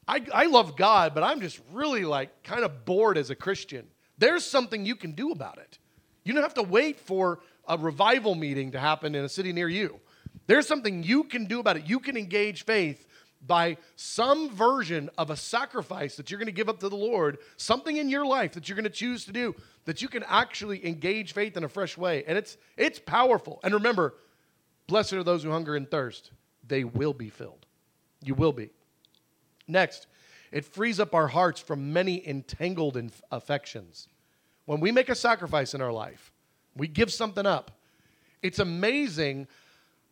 [0.07, 3.87] I, I love God, but I'm just really like kind of bored as a Christian.
[4.17, 5.77] There's something you can do about it.
[6.23, 9.67] You don't have to wait for a revival meeting to happen in a city near
[9.67, 9.99] you.
[10.47, 11.85] There's something you can do about it.
[11.85, 13.05] You can engage faith
[13.45, 17.37] by some version of a sacrifice that you're going to give up to the Lord,
[17.57, 20.85] something in your life that you're going to choose to do that you can actually
[20.85, 22.23] engage faith in a fresh way.
[22.25, 23.59] And it's it's powerful.
[23.63, 24.15] And remember,
[24.87, 26.31] blessed are those who hunger and thirst.
[26.67, 27.65] They will be filled.
[28.23, 28.69] You will be.
[29.67, 30.07] Next,
[30.51, 33.01] it frees up our hearts from many entangled
[33.31, 34.07] affections.
[34.65, 36.31] When we make a sacrifice in our life,
[36.75, 37.71] we give something up.
[38.41, 39.47] It's amazing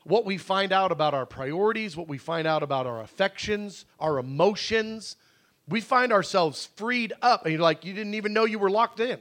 [0.04, 4.18] what we find out about our priorities, what we find out about our affections, our
[4.20, 5.16] emotions.
[5.68, 9.00] We find ourselves freed up, and you're like, you didn't even know you were locked
[9.00, 9.20] in.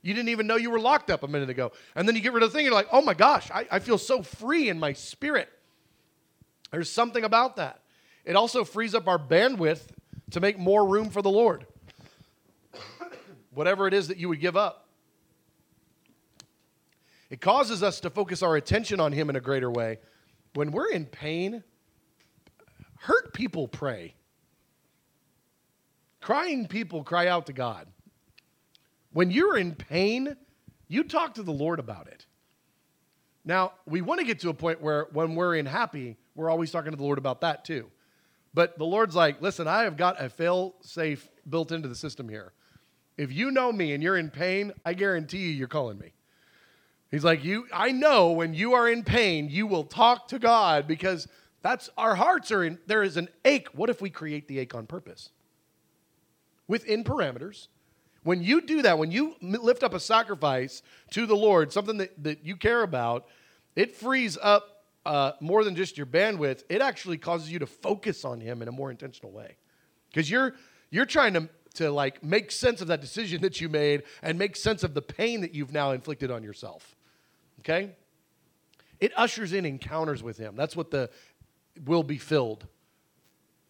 [0.00, 1.72] You didn't even know you were locked up a minute ago.
[1.94, 3.78] And then you get rid of the thing, you're like, oh my gosh, I, I
[3.78, 5.48] feel so free in my spirit.
[6.72, 7.80] There's something about that.
[8.24, 9.88] It also frees up our bandwidth
[10.30, 11.66] to make more room for the Lord.
[13.54, 14.88] Whatever it is that you would give up.
[17.28, 19.98] It causes us to focus our attention on Him in a greater way.
[20.54, 21.62] When we're in pain,
[22.96, 24.14] hurt people pray.
[26.20, 27.86] Crying people cry out to God.
[29.12, 30.36] When you're in pain,
[30.88, 32.26] you talk to the Lord about it.
[33.44, 36.70] Now, we want to get to a point where when we're in happy, we're always
[36.70, 37.90] talking to the Lord about that too.
[38.54, 42.28] But the Lord's like, listen, I have got a fail safe built into the system
[42.28, 42.52] here.
[43.16, 46.12] If you know me and you're in pain, I guarantee you you're calling me.
[47.10, 50.86] He's like, you I know when you are in pain, you will talk to God
[50.86, 51.28] because
[51.60, 53.68] that's our hearts are in there is an ache.
[53.74, 55.30] What if we create the ache on purpose?
[56.68, 57.68] Within parameters.
[58.24, 62.22] When you do that, when you lift up a sacrifice to the Lord, something that,
[62.22, 63.26] that you care about,
[63.74, 64.71] it frees up
[65.04, 66.64] uh, more than just your bandwidth.
[66.68, 69.56] It actually causes you to focus on Him in a more intentional way.
[70.10, 70.54] Because you're
[70.90, 74.56] you're trying to to like make sense of that decision that you made and make
[74.56, 76.94] sense of the pain that you've now inflicted on yourself.
[77.60, 77.92] Okay?
[79.00, 80.54] It ushers in encounters with him.
[80.54, 81.10] That's what the
[81.84, 82.66] will be filled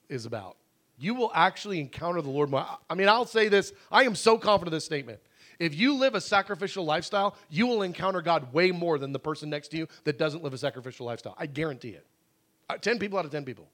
[0.09, 0.57] is about.
[0.99, 2.67] You will actually encounter the Lord more.
[2.91, 5.21] I mean, I'll say this, I am so confident of this statement.
[5.63, 9.49] If you live a sacrificial lifestyle, you will encounter God way more than the person
[9.49, 11.37] next to you that doesn't live a sacrificial lifestyle.
[11.39, 12.05] I guarantee it.
[12.69, 13.69] Uh, 10 people out of 10 people.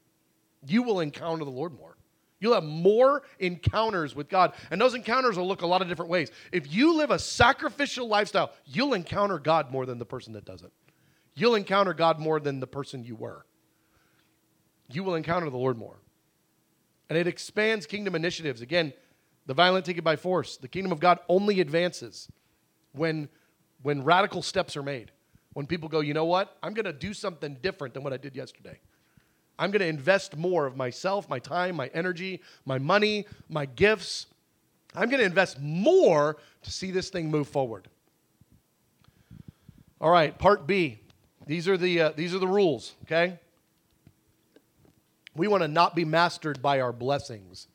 [0.67, 1.97] You will encounter the Lord more.
[2.41, 4.53] You'll have more encounters with God.
[4.71, 6.31] And those encounters will look a lot of different ways.
[6.53, 10.73] If you live a sacrificial lifestyle, you'll encounter God more than the person that doesn't.
[11.35, 13.47] You'll encounter God more than the person you were.
[14.93, 15.97] You will encounter the Lord more.
[17.09, 18.61] And it expands kingdom initiatives.
[18.61, 18.93] Again,
[19.49, 20.59] the violent take it by force.
[20.59, 22.29] The kingdom of God only advances
[22.93, 23.31] when,
[23.83, 25.11] when radical steps are made.
[25.55, 26.59] When people go, you know what?
[26.63, 28.79] I'm going to do something different than what I did yesterday.
[29.59, 34.27] I'm going to invest more of myself, my time, my energy, my money, my gifts.
[34.95, 37.89] I'm going to invest more to see this thing move forward.
[39.99, 41.01] All right, part B.
[41.47, 43.39] These are the, uh, these are the rules, okay?
[45.35, 47.67] We want to not be mastered by our blessings.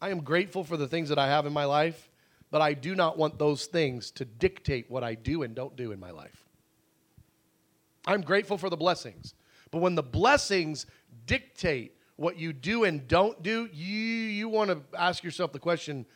[0.00, 2.10] I am grateful for the things that I have in my life,
[2.50, 5.92] but I do not want those things to dictate what I do and don't do
[5.92, 6.44] in my life.
[8.06, 9.34] I'm grateful for the blessings.
[9.70, 10.86] But when the blessings
[11.26, 16.06] dictate what you do and don't do, you, you want to ask yourself the question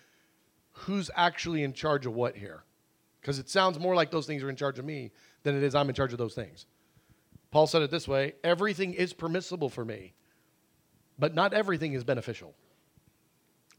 [0.72, 2.64] who's actually in charge of what here?
[3.20, 5.12] Because it sounds more like those things are in charge of me
[5.44, 6.66] than it is I'm in charge of those things.
[7.50, 10.14] Paul said it this way everything is permissible for me,
[11.18, 12.54] but not everything is beneficial.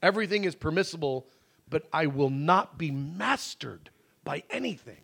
[0.06, 1.26] Everything is permissible,
[1.68, 3.89] but I will not be mastered
[4.24, 5.02] by anything.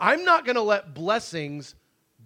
[0.00, 1.74] I'm not going to let blessings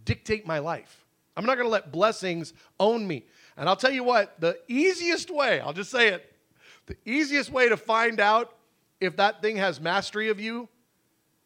[0.05, 1.05] dictate my life.
[1.37, 3.25] I'm not going to let blessings own me.
[3.57, 6.33] And I'll tell you what, the easiest way, I'll just say it,
[6.87, 8.55] the easiest way to find out
[9.01, 10.69] if that thing has mastery of you,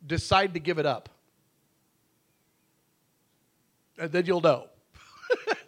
[0.06, 1.08] decide to give it up.
[3.98, 4.66] And then you'll know.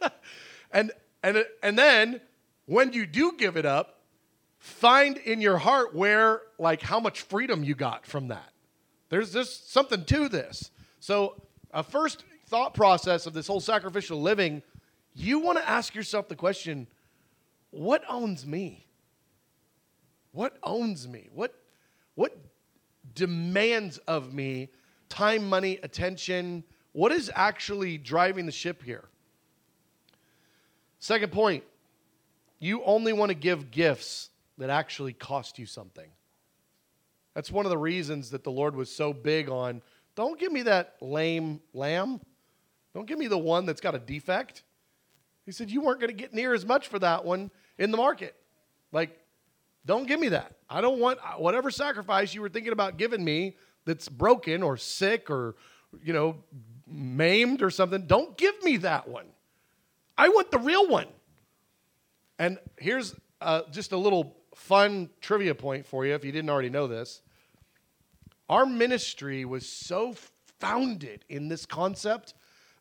[0.71, 2.21] and, and, and then
[2.67, 3.96] when you do give it up,
[4.67, 8.53] find in your heart where, like, how much freedom you got from that.
[9.11, 10.73] There's just something to this.
[10.99, 14.63] So, a first thought process of this whole sacrificial living,
[15.15, 16.89] you want to ask yourself the question
[17.71, 18.89] what owns me?
[20.33, 21.29] What owns me?
[21.33, 21.55] What,
[22.17, 22.37] what
[23.15, 24.71] demands of me
[25.09, 26.65] time, money, attention?
[26.91, 29.05] What is actually driving the ship here?
[30.99, 31.63] Second point,
[32.59, 36.09] you only want to give gifts that actually cost you something.
[37.35, 39.83] That's one of the reasons that the Lord was so big on
[40.17, 42.21] don't give me that lame lamb.
[42.95, 44.65] Don't give me the one that's got a defect.
[45.45, 47.99] He said, You weren't going to get near as much for that one in the
[47.99, 48.35] market.
[48.93, 49.17] Like,
[49.85, 50.57] don't give me that.
[50.69, 54.77] I don't want uh, whatever sacrifice you were thinking about giving me that's broken or
[54.77, 55.55] sick or,
[56.03, 56.37] you know,
[56.87, 58.07] maimed or something.
[58.07, 59.27] Don't give me that one.
[60.19, 61.07] I want the real one.
[62.39, 66.71] And here's uh, just a little fun trivia point for you if you didn't already
[66.71, 67.23] know this.
[68.49, 70.15] Our ministry was so
[70.61, 72.35] founded in this concept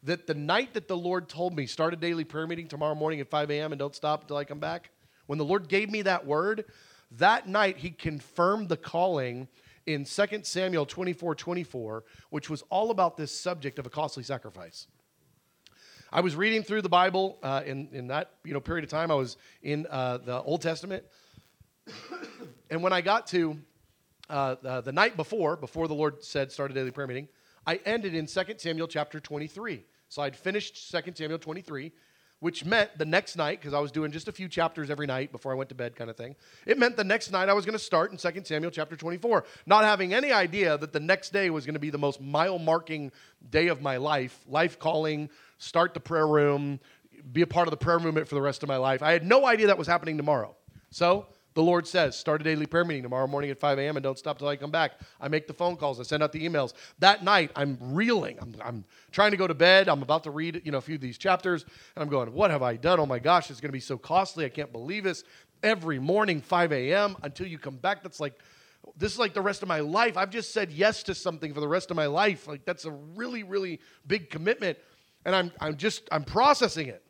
[0.03, 3.19] that the night that the Lord told me, start a daily prayer meeting tomorrow morning
[3.19, 3.71] at 5 a.m.
[3.71, 4.91] and don't stop until I come back,
[5.25, 6.65] when the Lord gave me that word,
[7.11, 9.47] that night he confirmed the calling
[9.87, 14.87] in 2 Samuel 24 24, which was all about this subject of a costly sacrifice.
[16.15, 19.11] I was reading through the Bible uh, in, in that you know, period of time.
[19.11, 21.03] I was in uh, the Old Testament.
[22.69, 23.57] and when I got to
[24.29, 27.27] uh, the, the night before, before the Lord said, start a daily prayer meeting,
[27.67, 29.83] I ended in 2 Samuel chapter 23.
[30.07, 31.91] So I'd finished 2 Samuel 23,
[32.39, 35.33] which meant the next night, because I was doing just a few chapters every night
[35.33, 36.37] before I went to bed, kind of thing.
[36.65, 39.43] It meant the next night I was going to start in 2 Samuel chapter 24,
[39.65, 42.57] not having any idea that the next day was going to be the most mile
[42.57, 43.11] marking
[43.49, 46.79] day of my life, life calling, start the prayer room,
[47.31, 49.01] be a part of the prayer movement for the rest of my life.
[49.01, 50.55] I had no idea that was happening tomorrow.
[50.89, 53.95] So the Lord says, start a daily prayer meeting tomorrow morning at 5 a.m.
[53.95, 54.91] and don't stop till I come back.
[55.21, 55.99] I make the phone calls.
[55.99, 56.73] I send out the emails.
[56.99, 58.37] That night, I'm reeling.
[58.41, 59.87] I'm, I'm trying to go to bed.
[59.87, 61.63] I'm about to read, you know, a few of these chapters,
[61.95, 62.99] and I'm going, what have I done?
[62.99, 64.43] Oh my gosh, it's going to be so costly.
[64.43, 65.23] I can't believe this.
[65.63, 67.15] Every morning, 5 a.m.
[67.23, 68.03] until you come back.
[68.03, 68.37] That's like
[68.97, 70.17] this is like the rest of my life.
[70.17, 72.47] I've just said yes to something for the rest of my life.
[72.47, 74.77] Like that's a really, really big commitment.
[75.25, 77.01] And I'm, I'm just, I'm processing it.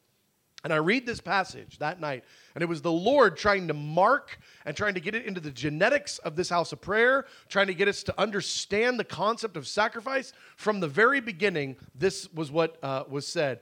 [0.64, 2.24] And I read this passage that night,
[2.56, 5.52] and it was the Lord trying to mark and trying to get it into the
[5.52, 9.68] genetics of this house of prayer, trying to get us to understand the concept of
[9.68, 10.34] sacrifice.
[10.58, 13.60] From the very beginning, this was what uh, was said.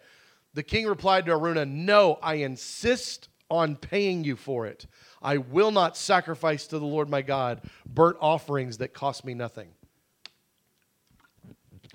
[0.54, 4.86] The king replied to Araunah, No, I insist on paying you for it.
[5.22, 9.70] I will not sacrifice to the Lord my God burnt offerings that cost me nothing.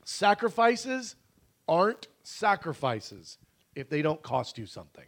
[0.05, 1.17] Sacrifices
[1.67, 3.39] aren't sacrifices
[3.75, 5.05] if they don't cost you something.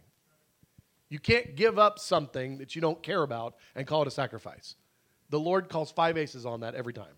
[1.09, 4.75] You can't give up something that you don't care about and call it a sacrifice.
[5.29, 7.13] The Lord calls five aces on that every time.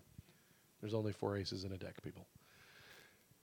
[0.80, 2.26] There's only four aces in a deck, people.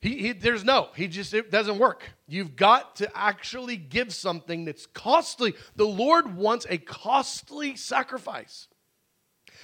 [0.01, 2.03] He, he, there's no, he just, it doesn't work.
[2.27, 5.53] You've got to actually give something that's costly.
[5.75, 8.67] The Lord wants a costly sacrifice.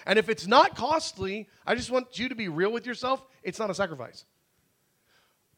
[0.06, 3.60] And if it's not costly, I just want you to be real with yourself, it's
[3.60, 4.26] not a sacrifice.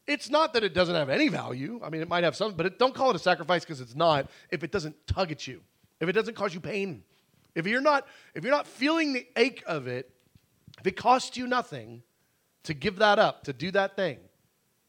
[0.10, 1.80] It's not that it doesn't have any value.
[1.84, 3.96] I mean, it might have some, but it, don't call it a sacrifice because it's
[3.96, 4.28] not.
[4.50, 5.62] If it doesn't tug at you,
[6.00, 7.04] if it doesn't cause you pain,
[7.54, 10.10] if you're not, if you're not feeling the ache of it,
[10.80, 12.02] if it costs you nothing
[12.64, 14.18] to give that up, to do that thing,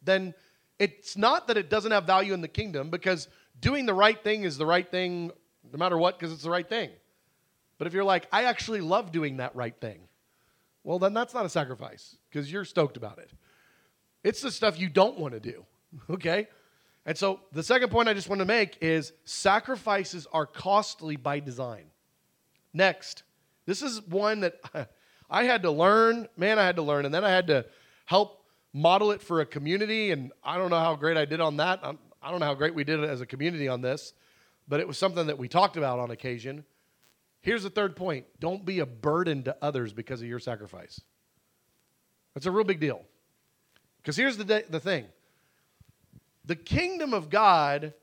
[0.02, 0.32] then
[0.78, 3.28] it's not that it doesn't have value in the kingdom because
[3.60, 5.30] doing the right thing is the right thing
[5.70, 6.88] no matter what because it's the right thing.
[7.76, 10.00] But if you're like, I actually love doing that right thing,
[10.82, 13.30] well, then that's not a sacrifice because you're stoked about it.
[14.22, 15.64] It's the stuff you don't want to do,
[16.10, 16.48] okay?
[17.06, 21.40] And so the second point I just want to make is sacrifices are costly by
[21.40, 21.84] design.
[22.72, 23.22] Next,
[23.66, 24.60] this is one that
[25.30, 26.28] I had to learn.
[26.36, 27.04] Man, I had to learn.
[27.04, 27.64] And then I had to
[28.04, 30.10] help model it for a community.
[30.10, 31.80] And I don't know how great I did on that.
[31.82, 34.12] I'm, I do not know how great we did as a community on this,
[34.68, 36.64] but it was something that we talked about on occasion.
[37.40, 41.00] Here's the third point don't be a burden to others because of your sacrifice.
[42.34, 43.02] That's a real big deal.
[44.02, 45.06] Because here's the, the thing
[46.44, 47.94] the kingdom of God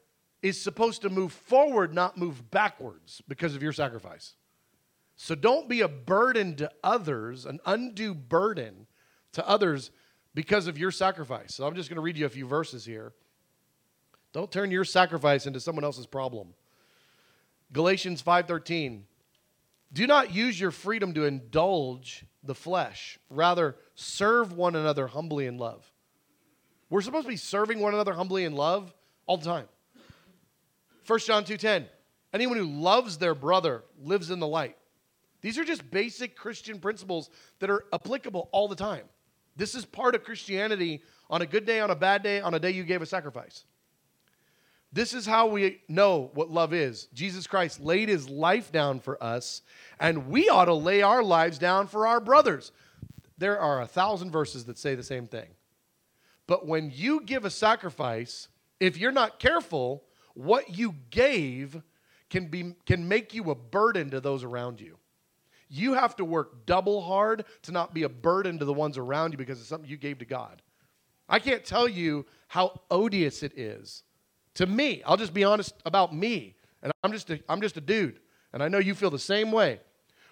[0.42, 4.36] is supposed to move forward, not move backwards because of your sacrifice.
[5.16, 8.86] So don't be a burden to others, an undue burden
[9.34, 9.90] to others
[10.36, 11.56] because of your sacrifice.
[11.56, 13.14] So I'm just going to read you a few verses here.
[14.32, 16.54] Don't turn your sacrifice into someone else's problem.
[17.74, 19.02] Galatians 5:13
[19.92, 23.20] Do not use your freedom to indulge the flesh.
[23.30, 25.92] Rather, serve one another humbly in love.
[26.90, 28.94] We're supposed to be serving one another humbly in love
[29.26, 29.68] all the time.
[31.06, 31.88] 1 John 2:10
[32.34, 34.78] Anyone who loves their brother lives in the light.
[35.42, 37.30] These are just basic Christian principles
[37.60, 39.06] that are applicable all the time.
[39.56, 42.60] This is part of Christianity on a good day, on a bad day, on a
[42.60, 43.66] day you gave a sacrifice.
[44.94, 47.08] This is how we know what love is.
[47.14, 49.62] Jesus Christ laid his life down for us,
[50.00, 52.72] and we ought to lay our lives down for our brothers.
[53.38, 55.50] There are a thousand verses that say the same thing.
[56.48, 58.48] But when you give a sacrifice,
[58.80, 61.82] if you're not careful, what you gave
[62.30, 64.98] can, be, can make you a burden to those around you.
[65.70, 69.34] You have to work double hard to not be a burden to the ones around
[69.34, 70.62] you because it's something you gave to God.
[71.28, 74.04] I can't tell you how odious it is
[74.58, 75.04] to me.
[75.06, 76.56] I'll just be honest about me.
[76.82, 78.20] And I'm just a, I'm just a dude.
[78.54, 79.80] And I know you feel the same way.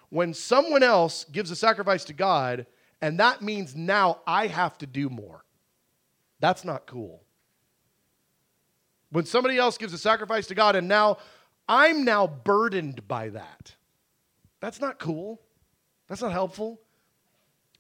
[0.10, 2.66] When someone else gives a sacrifice to God,
[3.02, 5.46] and that means now I have to do more.
[6.40, 7.24] That's not cool.
[9.12, 11.18] When somebody else gives a sacrifice to God, and now
[11.70, 13.76] I'm now burdened by that.
[14.60, 15.42] That's not cool.
[16.08, 16.82] That's not helpful.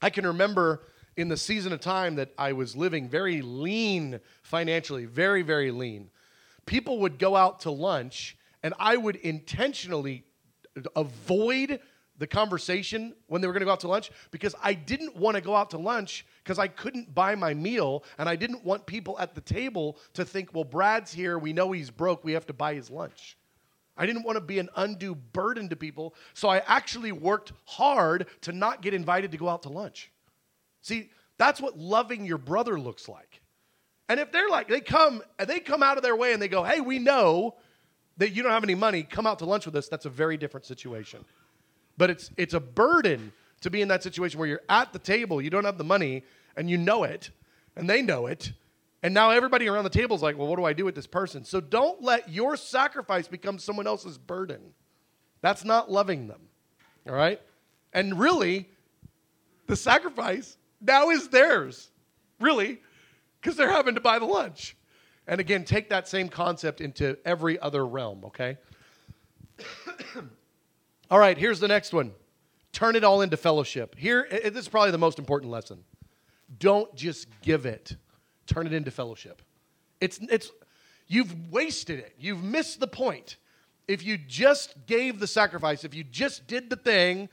[0.01, 0.83] I can remember
[1.17, 6.09] in the season of time that I was living very lean financially, very, very lean.
[6.65, 10.25] People would go out to lunch, and I would intentionally
[10.95, 11.79] avoid
[12.17, 15.35] the conversation when they were going to go out to lunch because I didn't want
[15.35, 18.85] to go out to lunch because I couldn't buy my meal and I didn't want
[18.85, 21.37] people at the table to think, well, Brad's here.
[21.37, 22.23] We know he's broke.
[22.23, 23.37] We have to buy his lunch.
[23.97, 26.15] I didn't want to be an undue burden to people.
[26.33, 30.11] So I actually worked hard to not get invited to go out to lunch.
[30.81, 33.41] See, that's what loving your brother looks like.
[34.07, 36.63] And if they're like, they come, they come out of their way and they go,
[36.63, 37.55] hey, we know
[38.17, 40.37] that you don't have any money, come out to lunch with us, that's a very
[40.37, 41.25] different situation.
[41.97, 43.31] But it's it's a burden
[43.61, 46.23] to be in that situation where you're at the table, you don't have the money,
[46.55, 47.31] and you know it,
[47.75, 48.51] and they know it.
[49.01, 51.07] And now everybody around the table is like, well, what do I do with this
[51.07, 51.43] person?
[51.43, 54.73] So don't let your sacrifice become someone else's burden.
[55.41, 56.41] That's not loving them.
[57.07, 57.39] All right?
[57.93, 58.67] And really,
[59.67, 61.91] the sacrifice now is theirs.
[62.39, 62.81] Really,
[63.45, 64.75] because they're having to buy the lunch.
[65.27, 68.57] And again, take that same concept into every other realm, okay?
[71.11, 72.13] All right, here's the next one.
[72.71, 73.95] turn it all into fellowship.
[73.95, 75.83] Here, this is probably the most important lesson.
[76.57, 77.95] Don't just give it,
[78.47, 79.43] turn it into fellowship.
[80.01, 80.51] It's, it's,
[81.07, 83.37] you've wasted it, you've missed the point.
[83.87, 87.29] If you just gave the sacrifice, if you just did the thing,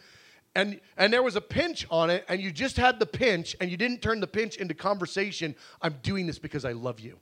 [0.55, 3.71] and, and there was a pinch on it, and you just had the pinch, and
[3.71, 7.19] you didn't turn the pinch into conversation, I'm doing this because I love you.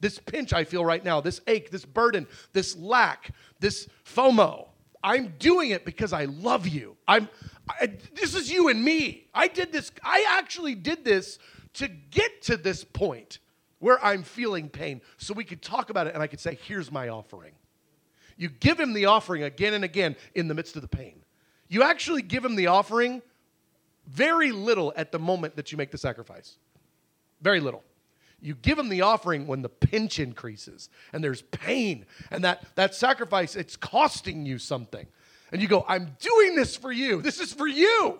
[0.00, 3.30] This pinch I feel right now, this ache, this burden, this lack,
[3.60, 4.68] this FOMO,
[5.04, 6.96] I'm doing it because I love you.
[7.06, 7.28] I'm
[7.68, 9.28] I, this is you and me.
[9.34, 11.38] I did this I actually did this
[11.74, 13.38] to get to this point
[13.78, 16.90] where I'm feeling pain so we could talk about it and I could say here's
[16.90, 17.52] my offering.
[18.36, 21.21] You give him the offering again and again in the midst of the pain.
[21.72, 23.22] You actually give him the offering
[24.06, 26.56] very little at the moment that you make the sacrifice.
[27.40, 27.82] Very little.
[28.42, 32.94] You give him the offering when the pinch increases and there's pain and that, that
[32.94, 35.06] sacrifice, it's costing you something.
[35.50, 37.22] And you go, I'm doing this for you.
[37.22, 38.18] This is for you.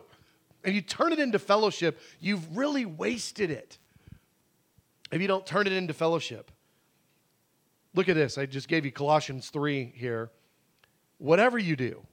[0.65, 3.77] And you turn it into fellowship, you've really wasted it
[5.11, 6.51] if you don't turn it into fellowship.
[7.95, 8.39] Look at this.
[8.39, 10.31] I just gave you Colossians 3 here.
[11.19, 12.07] Whatever you do,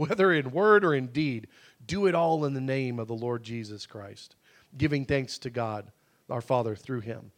[0.00, 1.46] whether in word or in deed,
[1.86, 4.34] do it all in the name of the Lord Jesus Christ,
[4.78, 5.92] giving thanks to God
[6.30, 7.32] our Father through him.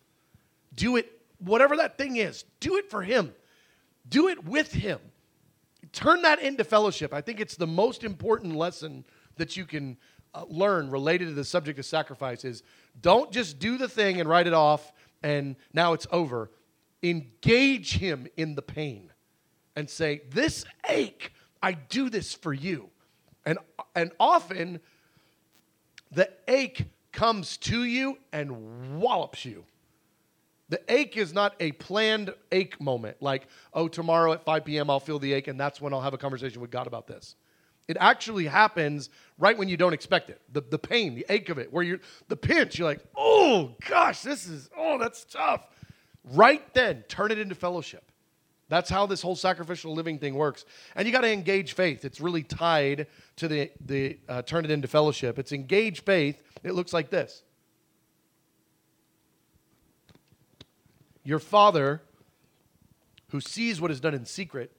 [0.75, 3.35] Do it, whatever that thing is, do it for him.
[4.09, 5.01] Do it with him.
[5.93, 7.13] Turn that into fellowship.
[7.13, 9.05] I think it's the most important lesson
[9.39, 9.97] that you can
[10.33, 12.63] uh, learn related to the subject of sacrifice is
[13.01, 14.93] don't just do the thing and write it off
[15.23, 16.51] and now it's over.
[17.03, 19.11] Engage him in the pain
[19.75, 21.33] and say, This ache,
[21.63, 22.91] I do this for you.
[23.47, 23.59] And,
[23.95, 24.81] and often
[26.11, 29.65] the ache comes to you and wallops you.
[30.69, 34.89] The ache is not a planned ache moment, like, oh, tomorrow at 5 p.m.
[34.89, 37.37] I'll feel the ache, and that's when I'll have a conversation with God about this.
[37.89, 40.41] It actually happens right when you don't expect it.
[40.53, 44.23] The, the pain, the ache of it, where you're, the pinch, you're like, oh, gosh,
[44.23, 45.67] this is, oh, that's tough.
[46.25, 48.12] Right then, turn it into fellowship.
[48.73, 50.65] That's how this whole sacrificial living thing works.
[50.97, 52.07] And you got to engage faith.
[52.07, 53.07] It's really tied
[53.37, 55.39] to the, the uh, turn it into fellowship.
[55.39, 56.43] It's engage faith.
[56.63, 57.43] It looks like this
[61.23, 62.01] Your Father,
[63.29, 64.73] who sees what is done in secret,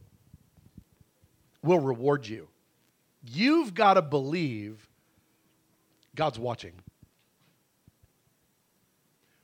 [1.61, 2.47] will reward you.
[3.23, 4.89] You've got to believe
[6.15, 6.73] God's watching.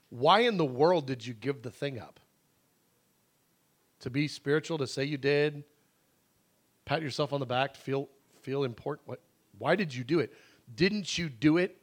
[0.08, 2.18] Why in the world did you give the thing up?
[4.00, 5.64] To be spiritual, to say you did,
[6.84, 8.08] pat yourself on the back, feel
[8.42, 9.06] feel important.
[9.08, 9.20] What,
[9.58, 10.32] why did you do it?
[10.74, 11.76] Didn't you do it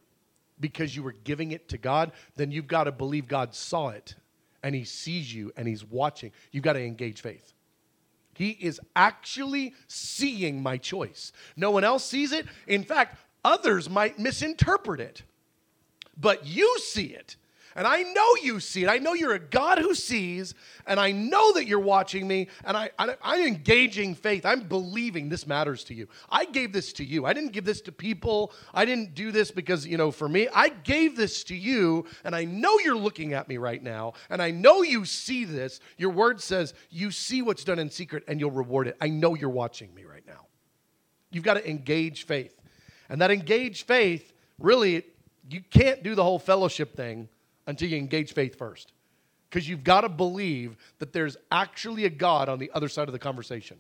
[0.59, 2.11] because you were giving it to God?
[2.35, 4.15] Then you've got to believe God saw it
[4.63, 6.31] and He sees you and He's watching.
[6.51, 7.53] You've got to engage faith.
[8.33, 11.31] He is actually seeing my choice.
[11.55, 12.45] No one else sees it.
[12.67, 15.23] In fact, others might misinterpret it,
[16.19, 17.35] but you see it.
[17.77, 18.89] And I know you see it.
[18.89, 20.55] I know you're a God who sees,
[20.87, 24.47] and I know that you're watching me, and I, I, I'm engaging faith.
[24.47, 26.07] I'm believing this matters to you.
[26.27, 27.27] I gave this to you.
[27.27, 28.51] I didn't give this to people.
[28.73, 30.47] I didn't do this because, you know, for me.
[30.51, 34.41] I gave this to you, and I know you're looking at me right now, and
[34.41, 35.79] I know you see this.
[35.99, 38.97] Your word says you see what's done in secret, and you'll reward it.
[38.99, 40.47] I know you're watching me right now.
[41.29, 42.59] You've got to engage faith.
[43.07, 45.03] And that engaged faith, really,
[45.47, 47.29] you can't do the whole fellowship thing
[47.67, 48.93] until you engage faith first.
[49.49, 53.13] Because you've got to believe that there's actually a God on the other side of
[53.13, 53.77] the conversation.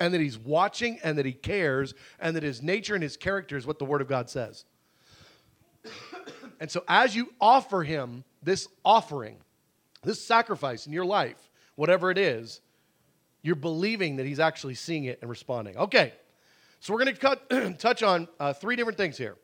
[0.00, 3.56] And that he's watching and that he cares and that his nature and his character
[3.56, 4.64] is what the Word of God says.
[6.60, 9.36] and so as you offer him this offering,
[10.02, 12.60] this sacrifice in your life, whatever it is,
[13.42, 15.76] you're believing that he's actually seeing it and responding.
[15.76, 16.12] Okay,
[16.80, 17.16] so we're going
[17.50, 19.36] to touch on uh, three different things here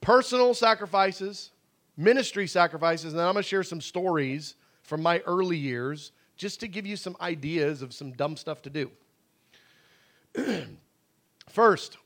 [0.00, 1.50] personal sacrifices,
[1.96, 6.68] ministry sacrifices, and I'm going to share some stories from my early years just to
[6.68, 8.90] give you some ideas of some dumb stuff to do.
[11.48, 11.96] First,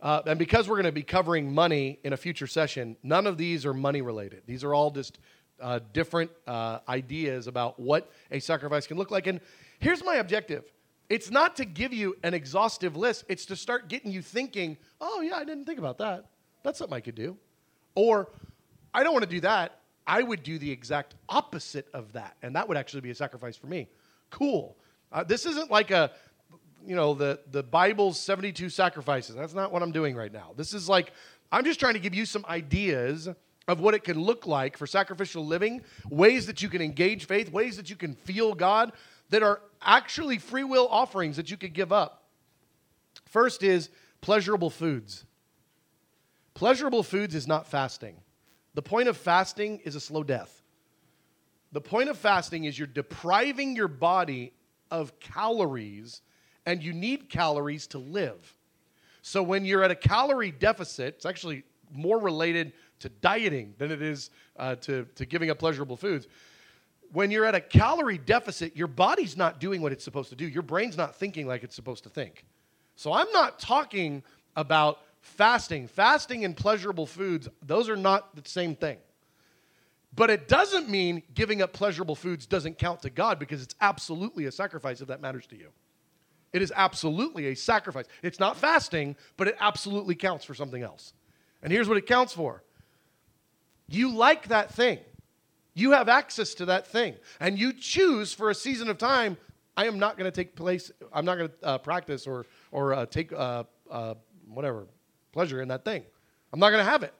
[0.00, 3.36] uh, and because we're going to be covering money in a future session, none of
[3.36, 4.42] these are money related.
[4.46, 5.18] These are all just
[5.60, 9.26] uh, different uh, ideas about what a sacrifice can look like.
[9.26, 9.40] And
[9.80, 10.64] here's my objective
[11.08, 15.20] it's not to give you an exhaustive list, it's to start getting you thinking, oh,
[15.22, 16.26] yeah, I didn't think about that.
[16.62, 17.36] That's something I could do.
[17.94, 18.28] Or,
[18.92, 19.80] I don't want to do that.
[20.06, 22.36] I would do the exact opposite of that.
[22.42, 23.88] And that would actually be a sacrifice for me.
[24.30, 24.76] Cool.
[25.12, 26.10] Uh, this isn't like a,
[26.86, 29.36] you know, the, the Bible's 72 sacrifices.
[29.36, 30.52] That's not what I'm doing right now.
[30.56, 31.12] This is like,
[31.52, 33.28] I'm just trying to give you some ideas
[33.68, 37.52] of what it can look like for sacrificial living, ways that you can engage faith,
[37.52, 38.92] ways that you can feel God
[39.28, 42.24] that are actually free will offerings that you could give up.
[43.26, 43.90] First is
[44.22, 45.26] pleasurable foods.
[46.54, 48.16] Pleasurable foods is not fasting.
[48.78, 50.62] The point of fasting is a slow death.
[51.72, 54.52] The point of fasting is you're depriving your body
[54.88, 56.22] of calories,
[56.64, 58.56] and you need calories to live.
[59.20, 64.00] So when you're at a calorie deficit, it's actually more related to dieting than it
[64.00, 66.28] is uh, to, to giving up pleasurable foods.
[67.10, 70.46] When you're at a calorie deficit, your body's not doing what it's supposed to do.
[70.46, 72.44] Your brain's not thinking like it's supposed to think.
[72.94, 74.22] So I'm not talking
[74.54, 75.88] about fasting.
[75.88, 78.98] Fasting and pleasurable foods, those are not the same thing.
[80.14, 84.46] But it doesn't mean giving up pleasurable foods doesn't count to God because it's absolutely
[84.46, 85.68] a sacrifice if that matters to you.
[86.52, 88.06] It is absolutely a sacrifice.
[88.22, 91.12] It's not fasting, but it absolutely counts for something else.
[91.62, 92.62] And here's what it counts for
[93.90, 94.98] you like that thing,
[95.74, 99.36] you have access to that thing, and you choose for a season of time.
[99.76, 100.90] I am not going to take place.
[101.12, 104.14] I'm not going to uh, practice or or uh, take uh, uh
[104.48, 104.88] whatever
[105.32, 106.04] pleasure in that thing.
[106.52, 107.14] I'm not going to have it.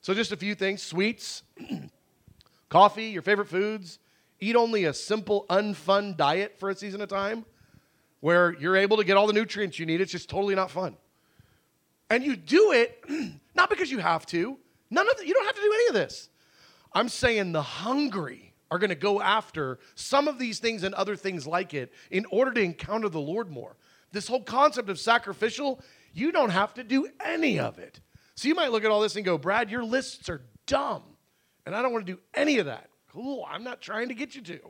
[0.00, 1.42] So just a few things: sweets,
[2.68, 3.98] coffee, your favorite foods.
[4.42, 7.44] Eat only a simple, unfun diet for a season of time
[8.20, 10.00] where you're able to get all the nutrients you need.
[10.00, 10.96] It's just totally not fun.
[12.08, 13.04] And you do it
[13.54, 14.56] not because you have to.
[14.90, 16.28] None of the, you don't have to do any of this.
[16.92, 21.16] I'm saying the hungry are going to go after some of these things and other
[21.16, 23.76] things like it in order to encounter the Lord more.
[24.12, 25.80] This whole concept of sacrificial,
[26.12, 28.00] you don't have to do any of it.
[28.34, 31.02] So you might look at all this and go, Brad, your lists are dumb.
[31.66, 32.90] And I don't want to do any of that.
[33.12, 34.60] Cool, I'm not trying to get you to.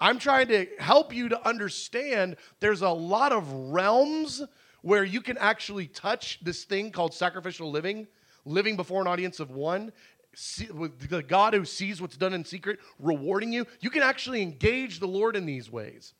[0.00, 4.42] I'm trying to help you to understand there's a lot of realms
[4.82, 8.06] where you can actually touch this thing called sacrificial living,
[8.44, 9.92] living before an audience of one,
[10.34, 13.66] see, with the God who sees what's done in secret rewarding you.
[13.80, 16.14] You can actually engage the Lord in these ways.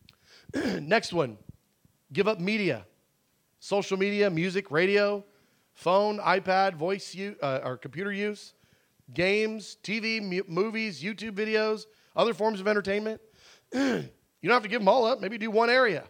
[0.54, 1.38] Next one
[2.12, 2.86] give up media,
[3.60, 5.24] social media, music, radio,
[5.72, 8.54] phone, iPad, voice use, uh, or computer use,
[9.14, 11.84] games, TV, mu- movies, YouTube videos
[12.16, 13.20] other forms of entertainment.
[13.72, 14.08] you
[14.42, 15.20] don't have to give them all up.
[15.20, 16.04] Maybe do one area.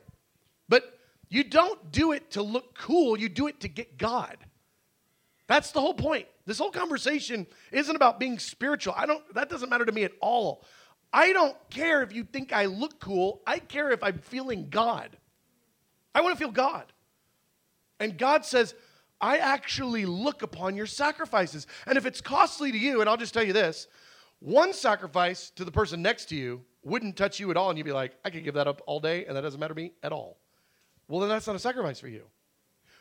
[0.69, 0.99] But
[1.29, 4.37] you don't do it to look cool, you do it to get God.
[5.47, 6.27] That's the whole point.
[6.47, 8.95] This whole conversation isn't about being spiritual.
[8.97, 10.65] I don't that doesn't matter to me at all.
[11.13, 13.41] I don't care if you think I look cool.
[13.47, 15.17] I care if I'm feeling God.
[16.15, 16.93] I want to feel God.
[18.01, 18.75] And God says,
[19.21, 21.67] I actually look upon your sacrifices.
[21.87, 23.87] And if it's costly to you, and I'll just tell you this
[24.41, 27.85] one sacrifice to the person next to you wouldn't touch you at all, and you'd
[27.85, 29.93] be like, I could give that up all day, and that doesn't matter to me
[30.03, 30.39] at all.
[31.09, 32.25] Well, then that's not a sacrifice for you.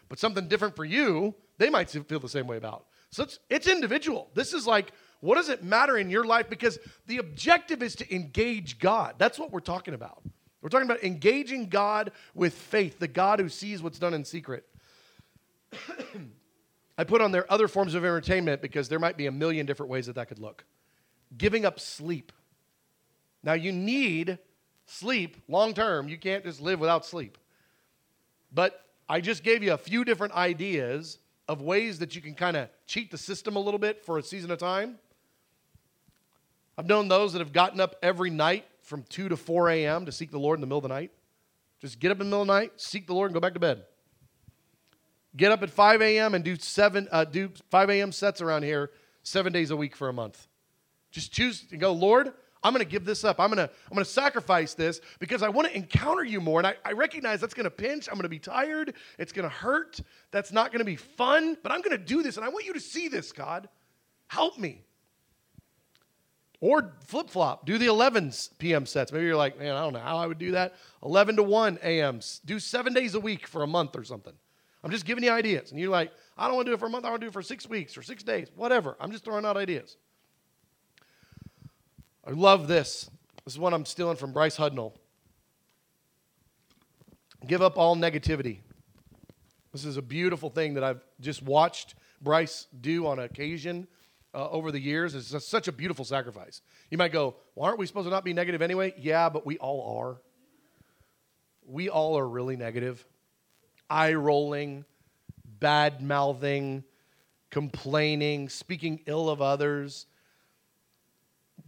[0.09, 2.87] But something different for you, they might feel the same way about.
[3.11, 4.29] So it's, it's individual.
[4.33, 4.91] This is like,
[5.21, 6.49] what does it matter in your life?
[6.49, 6.77] Because
[7.07, 9.15] the objective is to engage God.
[9.17, 10.21] That's what we're talking about.
[10.61, 14.65] We're talking about engaging God with faith, the God who sees what's done in secret.
[16.97, 19.89] I put on there other forms of entertainment because there might be a million different
[19.89, 20.65] ways that that could look
[21.37, 22.31] giving up sleep.
[23.43, 24.39] Now, you need
[24.85, 26.09] sleep long term.
[26.09, 27.37] You can't just live without sleep.
[28.51, 32.57] But I just gave you a few different ideas of ways that you can kind
[32.57, 34.99] of cheat the system a little bit for a season of time.
[36.77, 40.05] I've known those that have gotten up every night from 2 to 4 a.m.
[40.05, 41.11] to seek the Lord in the middle of the night.
[41.79, 43.53] Just get up in the middle of the night, seek the Lord, and go back
[43.53, 43.83] to bed.
[45.37, 46.33] Get up at 5 a.m.
[46.33, 48.11] and do seven uh, do 5 a.m.
[48.11, 48.91] sets around here
[49.23, 50.47] seven days a week for a month.
[51.11, 53.39] Just choose and go, Lord, I'm going to give this up.
[53.39, 56.59] I'm going to I'm going to sacrifice this because I want to encounter you more.
[56.59, 58.07] And I, I recognize that's going to pinch.
[58.07, 58.95] I'm going to be tired.
[59.17, 59.99] It's going to hurt.
[60.31, 61.57] That's not going to be fun.
[61.61, 62.37] But I'm going to do this.
[62.37, 63.69] And I want you to see this, God.
[64.27, 64.83] Help me.
[66.59, 67.65] Or flip flop.
[67.65, 68.85] Do the 11 p.m.
[68.85, 69.13] sets.
[69.13, 70.75] Maybe you're like, man, I don't know how I would do that.
[71.03, 72.19] 11 to 1 a.m.
[72.43, 74.33] Do seven days a week for a month or something.
[74.83, 75.71] I'm just giving you ideas.
[75.71, 77.05] And you're like, I don't want to do it for a month.
[77.05, 78.47] I want to do it for six weeks or six days.
[78.55, 78.95] Whatever.
[78.99, 79.97] I'm just throwing out ideas.
[82.25, 83.09] I love this.
[83.43, 84.93] This is one I'm stealing from Bryce Hudnall.
[87.45, 88.59] Give up all negativity.
[89.71, 93.87] This is a beautiful thing that I've just watched Bryce do on occasion
[94.33, 95.15] uh, over the years.
[95.15, 96.61] It's a, such a beautiful sacrifice.
[96.89, 98.93] You might go, well, aren't we supposed to not be negative anyway?
[98.97, 100.21] Yeah, but we all are.
[101.65, 103.05] We all are really negative.
[103.89, 104.85] Eye rolling,
[105.59, 106.83] bad mouthing,
[107.49, 110.05] complaining, speaking ill of others,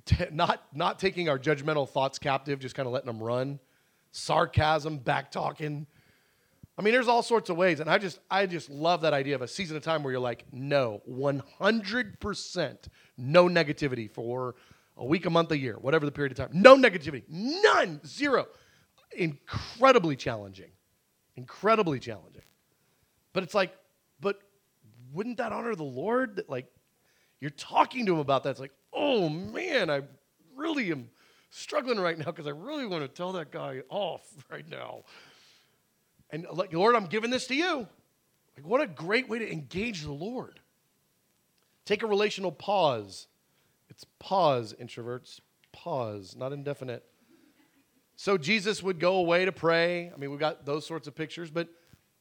[0.05, 3.59] t- not, not taking our judgmental thoughts captive, just kind of letting them run,
[4.11, 5.87] sarcasm, back talking.
[6.77, 9.35] I mean, there's all sorts of ways, and I just I just love that idea
[9.35, 12.77] of a season of time where you're like, no, 100%
[13.17, 14.55] no negativity for
[14.97, 16.49] a week, a month, a year, whatever the period of time.
[16.53, 18.47] No negativity, none, zero.
[19.15, 20.71] Incredibly challenging.
[21.35, 22.43] Incredibly challenging.
[23.33, 23.73] But it's like,
[24.19, 24.39] but
[25.13, 26.37] wouldn't that honor the Lord?
[26.37, 26.67] That like
[27.39, 28.51] you're talking to him about that.
[28.51, 30.01] It's like, oh man, I
[30.55, 31.09] really am
[31.49, 34.21] struggling right now because I really want to tell that guy off
[34.51, 35.03] right now.
[36.29, 37.87] And like, Lord, I'm giving this to you.
[38.55, 40.59] Like, what a great way to engage the Lord.
[41.85, 43.27] Take a relational pause.
[43.89, 45.39] It's pause, introverts.
[45.71, 47.03] Pause, not indefinite.
[48.21, 50.11] So Jesus would go away to pray.
[50.13, 51.49] I mean, we've got those sorts of pictures.
[51.49, 51.69] But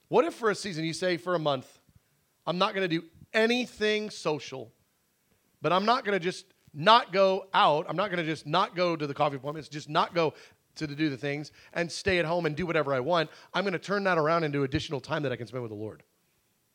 [0.09, 1.79] what if for a season, you say for a month,
[2.47, 4.73] I'm not going to do anything social,
[5.61, 7.85] but I'm not going to just not go out.
[7.87, 10.33] I'm not going to just not go to the coffee appointments, just not go
[10.77, 13.29] to, do the things and stay at home and do whatever I want.
[13.53, 15.77] I'm going to turn that around into additional time that I can spend with the
[15.77, 16.03] Lord.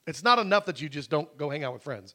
[0.05, 2.13] It's not enough that you just don't go hang out with friends.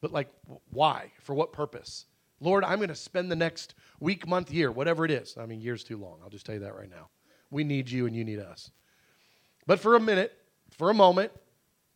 [0.00, 0.30] But like
[0.70, 1.12] why?
[1.20, 2.06] For what purpose?
[2.40, 5.36] Lord, I'm going to spend the next week, month, year, whatever it is.
[5.38, 6.18] I mean, year's too long.
[6.22, 7.08] I'll just tell you that right now.
[7.50, 8.70] We need you and you need us.
[9.66, 10.32] But for a minute,
[10.70, 11.32] for a moment,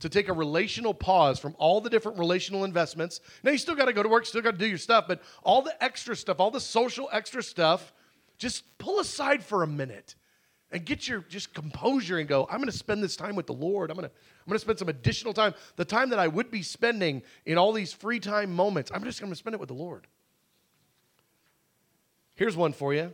[0.00, 3.20] to take a relational pause from all the different relational investments.
[3.42, 5.20] Now, you still got to go to work, still got to do your stuff, but
[5.42, 7.92] all the extra stuff, all the social extra stuff,
[8.38, 10.14] just pull aside for a minute
[10.70, 13.54] and get your just composure and go, I'm going to spend this time with the
[13.54, 13.90] Lord.
[13.90, 15.54] I'm going to I'm going to spend some additional time.
[15.76, 19.20] The time that I would be spending in all these free time moments, I'm just
[19.20, 20.06] going to spend it with the Lord.
[22.38, 23.12] Here's one for you.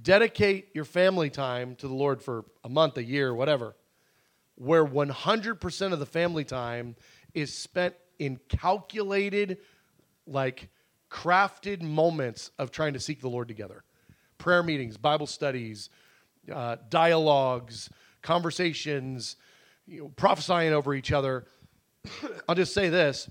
[0.00, 3.74] Dedicate your family time to the Lord for a month, a year, whatever
[4.58, 6.96] where 100% of the family time
[7.32, 9.58] is spent in calculated,
[10.26, 10.68] like
[11.10, 13.84] crafted moments of trying to seek the Lord together.
[14.36, 15.90] Prayer meetings, Bible studies,
[16.52, 17.88] uh, dialogues,
[18.20, 19.36] conversations,
[19.86, 21.46] you know, prophesying over each other.
[22.48, 23.28] I'll just say this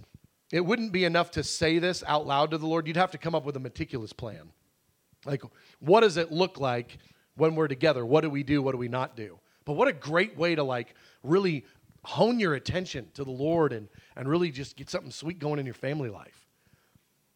[0.50, 2.88] it wouldn't be enough to say this out loud to the Lord.
[2.88, 4.52] You'd have to come up with a meticulous plan.
[5.26, 5.42] Like,
[5.80, 6.98] what does it look like
[7.36, 8.06] when we're together?
[8.06, 8.62] What do we do?
[8.62, 9.40] What do we not do?
[9.66, 11.66] But what a great way to like really
[12.04, 15.66] hone your attention to the Lord and, and really just get something sweet going in
[15.66, 16.48] your family life.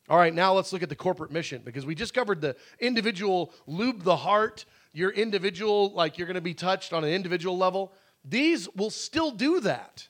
[0.09, 3.53] All right, now let's look at the corporate mission because we just covered the individual
[3.67, 7.93] lube the heart, your individual, like you're going to be touched on an individual level.
[8.23, 10.07] These will still do that,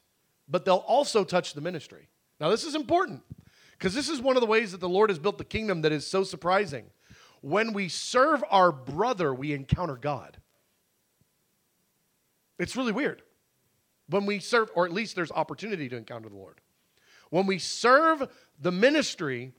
[0.47, 2.07] but they'll also touch the ministry.
[2.39, 3.22] Now, this is important
[3.78, 5.91] because this is one of the ways that the Lord has built the kingdom that
[5.91, 6.86] is so surprising.
[7.42, 10.38] When we serve our brother, we encounter God.
[12.60, 13.24] It's really weird.
[14.08, 16.62] When we serve, or at least there's opportunity to encounter the Lord.
[17.32, 18.28] When we serve
[18.60, 19.52] the ministry,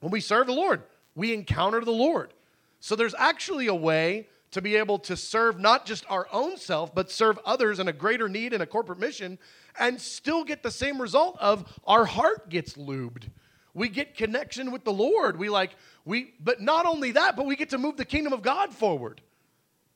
[0.00, 0.82] when we serve the Lord,
[1.14, 2.32] we encounter the Lord.
[2.78, 6.94] So there's actually a way to be able to serve not just our own self,
[6.94, 9.38] but serve others in a greater need in a corporate mission
[9.78, 13.28] and still get the same result of our heart gets lubed.
[13.74, 15.38] We get connection with the Lord.
[15.38, 15.72] We like,
[16.06, 19.20] we, but not only that, but we get to move the kingdom of God forward.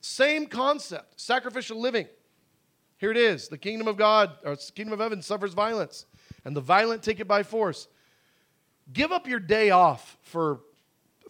[0.01, 2.07] Same concept, sacrificial living.
[2.97, 6.05] Here it is the kingdom of God, or kingdom of heaven suffers violence,
[6.43, 7.87] and the violent take it by force.
[8.91, 10.59] Give up your day off for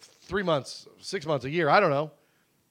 [0.00, 2.10] three months, six months, a year, I don't know,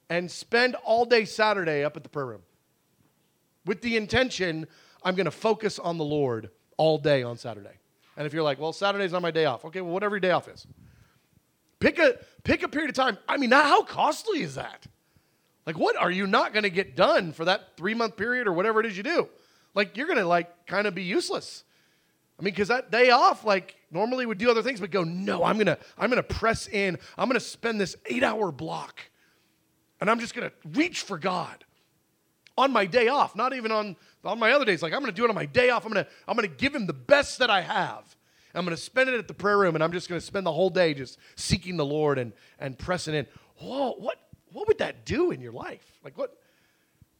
[0.09, 2.41] and spend all day Saturday up at the prayer room
[3.65, 4.67] with the intention
[5.01, 7.77] I'm going to focus on the Lord all day on Saturday.
[8.17, 10.31] And if you're like, well, Saturday's not my day off, okay, well, whatever your day
[10.31, 10.67] off is.
[11.81, 13.17] Pick a, pick a period of time.
[13.27, 14.87] I mean, how costly is that?
[15.65, 18.53] Like, what are you not going to get done for that three month period or
[18.53, 19.27] whatever it is you do?
[19.75, 21.65] Like, you're going to like kind of be useless.
[22.41, 25.43] I mean, because that day off, like normally would do other things, but go, no,
[25.43, 26.97] I'm gonna, I'm gonna press in.
[27.15, 28.99] I'm gonna spend this eight-hour block,
[29.99, 31.63] and I'm just gonna reach for God
[32.57, 34.81] on my day off, not even on on my other days.
[34.81, 35.85] Like I'm gonna do it on my day off.
[35.85, 38.15] I'm gonna, I'm gonna give Him the best that I have.
[38.53, 40.69] I'm gonna spend it at the prayer room, and I'm just gonna spend the whole
[40.69, 43.27] day just seeking the Lord and and pressing in.
[43.57, 44.17] Whoa, what
[44.51, 45.85] what would that do in your life?
[46.03, 46.37] Like, what?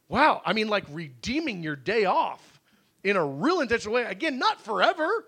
[0.08, 0.42] Wow.
[0.46, 2.60] I mean, like redeeming your day off
[3.04, 4.04] in a real intentional way.
[4.04, 5.26] Again, not forever.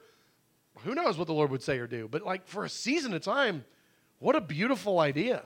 [0.80, 3.22] Who knows what the Lord would say or do, but like for a season of
[3.22, 3.64] time,
[4.20, 5.44] what a beautiful idea.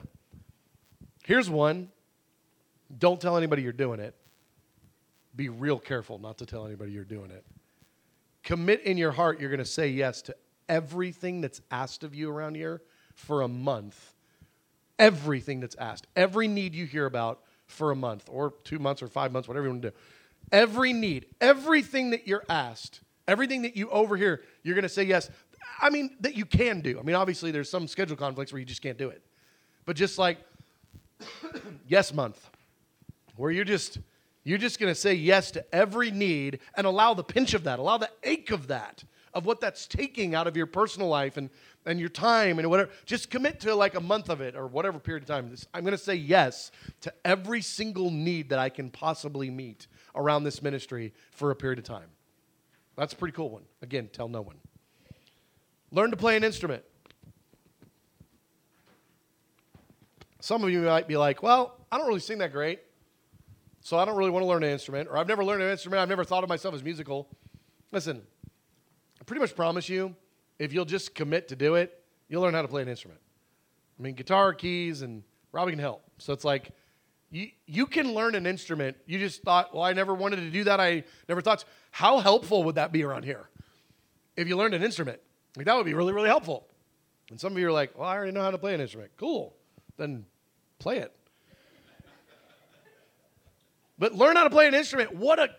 [1.24, 1.90] Here's one
[2.96, 4.14] don't tell anybody you're doing it.
[5.36, 7.44] Be real careful not to tell anybody you're doing it.
[8.42, 10.36] Commit in your heart you're going to say yes to
[10.68, 12.82] everything that's asked of you around here
[13.14, 14.14] for a month
[14.98, 19.08] everything that's asked, every need you hear about for a month or two months or
[19.08, 19.96] five months, whatever you want to do.
[20.50, 25.30] Every need, everything that you're asked, everything that you overhear, you're going to say yes.
[25.80, 26.98] I mean, that you can do.
[26.98, 29.22] I mean, obviously, there's some schedule conflicts where you just can't do it.
[29.84, 30.38] But just like
[31.86, 32.50] yes month,
[33.36, 33.98] where you're just
[34.44, 37.78] you're just going to say yes to every need and allow the pinch of that,
[37.78, 39.04] allow the ache of that,
[39.34, 41.50] of what that's taking out of your personal life and
[41.88, 42.90] and your time and whatever.
[43.06, 45.54] Just commit to like a month of it or whatever period of time.
[45.72, 46.70] I'm going to say yes
[47.00, 51.78] to every single need that I can possibly meet around this ministry for a period
[51.78, 52.08] of time.
[52.96, 53.62] That's a pretty cool one.
[53.80, 54.56] Again, tell no one.
[55.90, 56.84] Learn to play an instrument.
[60.40, 62.80] Some of you might be like, well, I don't really sing that great,
[63.80, 66.00] so I don't really want to learn an instrument, or I've never learned an instrument,
[66.00, 67.28] I've never thought of myself as musical.
[67.90, 68.22] Listen,
[69.28, 70.16] pretty much promise you,
[70.58, 73.20] if you'll just commit to do it, you'll learn how to play an instrument.
[73.98, 75.22] I mean, guitar, keys, and
[75.52, 76.02] Robbie can help.
[76.18, 76.70] So it's like,
[77.30, 78.96] you, you can learn an instrument.
[79.06, 80.80] You just thought, well, I never wanted to do that.
[80.80, 81.64] I never thought.
[81.90, 83.48] How helpful would that be around here?
[84.36, 85.20] If you learned an instrument,
[85.56, 86.66] like that would be really, really helpful.
[87.30, 89.10] And some of you are like, well, I already know how to play an instrument.
[89.18, 89.54] Cool.
[89.98, 90.24] Then
[90.78, 91.14] play it.
[93.98, 95.14] but learn how to play an instrument.
[95.14, 95.50] What, a,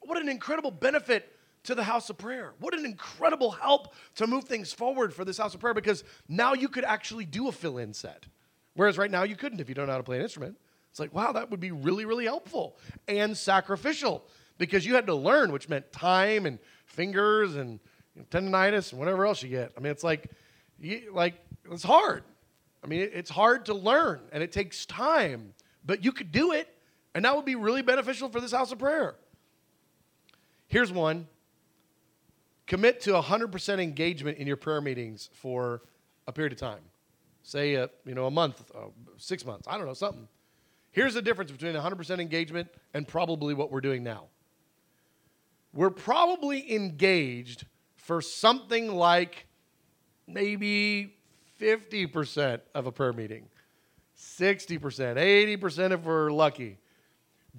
[0.00, 2.54] what an incredible benefit to the house of prayer.
[2.60, 6.54] What an incredible help to move things forward for this house of prayer because now
[6.54, 8.26] you could actually do a fill in set.
[8.74, 10.56] Whereas right now you couldn't if you don't know how to play an instrument.
[10.90, 14.24] It's like, wow, that would be really, really helpful and sacrificial
[14.56, 17.80] because you had to learn, which meant time and fingers and
[18.14, 19.72] you know, tendonitis and whatever else you get.
[19.76, 20.30] I mean, it's like,
[20.80, 21.34] you, like
[21.70, 22.24] it's hard.
[22.82, 25.54] I mean, it, it's hard to learn and it takes time,
[25.84, 26.68] but you could do it,
[27.14, 29.16] and that would be really beneficial for this house of prayer.
[30.68, 31.26] Here's one
[32.68, 35.82] commit to 100% engagement in your prayer meetings for
[36.28, 36.82] a period of time.
[37.42, 40.28] Say a, you know a month uh, six months i don't know something.
[40.92, 44.24] Here's the difference between 100% engagement and probably what we're doing now.
[45.72, 47.66] We're probably engaged
[47.96, 49.46] for something like
[50.26, 51.14] maybe
[51.60, 53.48] 50% of a prayer meeting
[54.16, 56.78] 60% 80% if we're lucky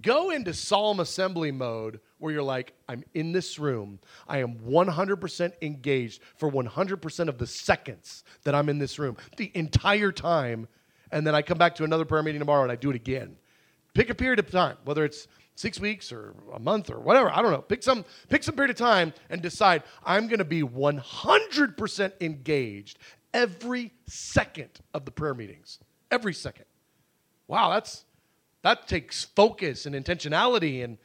[0.02, 4.00] go into solemn assembly mode where you're like, I'm in this room.
[4.28, 9.52] I am 100% engaged for 100% of the seconds that I'm in this room, the
[9.56, 10.68] entire time.
[11.12, 13.36] And then I come back to another prayer meeting tomorrow and I do it again.
[13.94, 17.32] Pick a period of time, whether it's six weeks or a month or whatever.
[17.32, 17.62] I don't know.
[17.62, 23.00] Pick some, pick some period of time and decide I'm going to be 100% engaged
[23.34, 25.80] every second of the prayer meetings.
[26.12, 26.66] Every second.
[27.48, 28.06] Wow, that's
[28.62, 30.98] that takes focus and intentionality and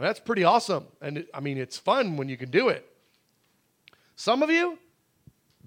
[0.00, 0.86] that's pretty awesome.
[1.02, 2.86] And it, I mean, it's fun when you can do it.
[4.16, 4.78] Some of you,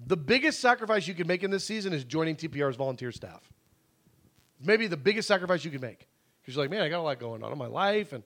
[0.06, 3.42] the biggest sacrifice you can make in this season is joining TPR's volunteer staff.
[4.60, 6.06] Maybe the biggest sacrifice you can make.
[6.40, 8.12] Because you're like, man, I got a lot going on in my life.
[8.12, 8.22] And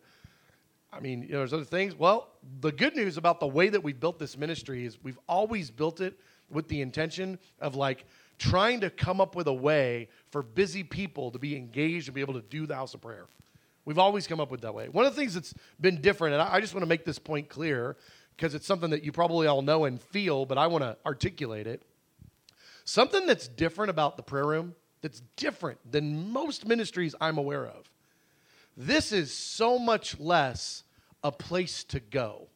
[0.93, 1.95] I mean, you know, there's other things.
[1.95, 2.29] Well,
[2.61, 6.01] the good news about the way that we've built this ministry is we've always built
[6.01, 6.19] it
[6.51, 8.07] with the intention of like
[8.39, 12.21] trying to come up with a way for busy people to be engaged and be
[12.21, 13.27] able to do the house of prayer.
[13.85, 14.89] We've always come up with that way.
[14.89, 17.49] One of the things that's been different, and I just want to make this point
[17.49, 17.97] clear
[18.37, 21.67] because it's something that you probably all know and feel, but I want to articulate
[21.67, 21.83] it.
[22.85, 27.91] Something that's different about the prayer room, that's different than most ministries I'm aware of.
[28.77, 30.85] This is so much less
[31.25, 32.49] a place to go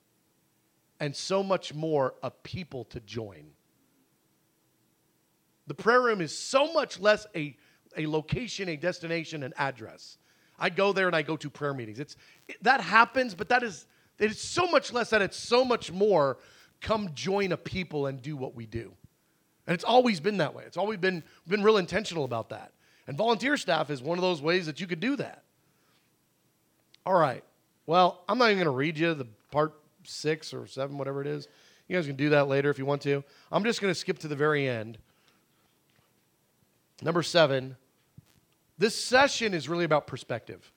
[1.00, 3.46] and so much more a people to join.
[5.66, 7.56] The prayer room is so much less a,
[7.96, 10.18] a location, a destination, an address.
[10.58, 11.98] I go there and I go to prayer meetings.
[11.98, 12.16] It's
[12.48, 13.86] it, that happens, but that is
[14.18, 16.38] it is so much less that it's so much more
[16.80, 18.92] come join a people and do what we do.
[19.66, 20.64] And it's always been that way.
[20.66, 22.72] It's always been been real intentional about that.
[23.06, 25.42] And volunteer staff is one of those ways that you could do that.
[27.04, 27.42] All right.
[27.86, 29.74] Well, I'm not even going to read you the part
[30.04, 31.48] 6 or 7 whatever it is.
[31.88, 33.24] You guys can do that later if you want to.
[33.50, 34.98] I'm just going to skip to the very end.
[37.02, 37.76] Number 7,
[38.78, 40.72] this session is really about perspective.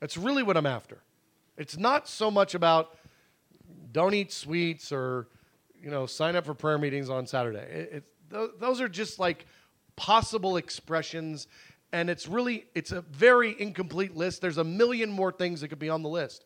[0.00, 1.02] That's really what I'm after.
[1.56, 2.96] It's not so much about
[3.92, 5.28] don't eat sweets or
[5.82, 7.58] you know sign up for prayer meetings on Saturday.
[7.58, 9.46] It, it, th- those are just like
[9.96, 11.48] possible expressions,
[11.92, 14.40] and it's really it's a very incomplete list.
[14.40, 16.44] There's a million more things that could be on the list.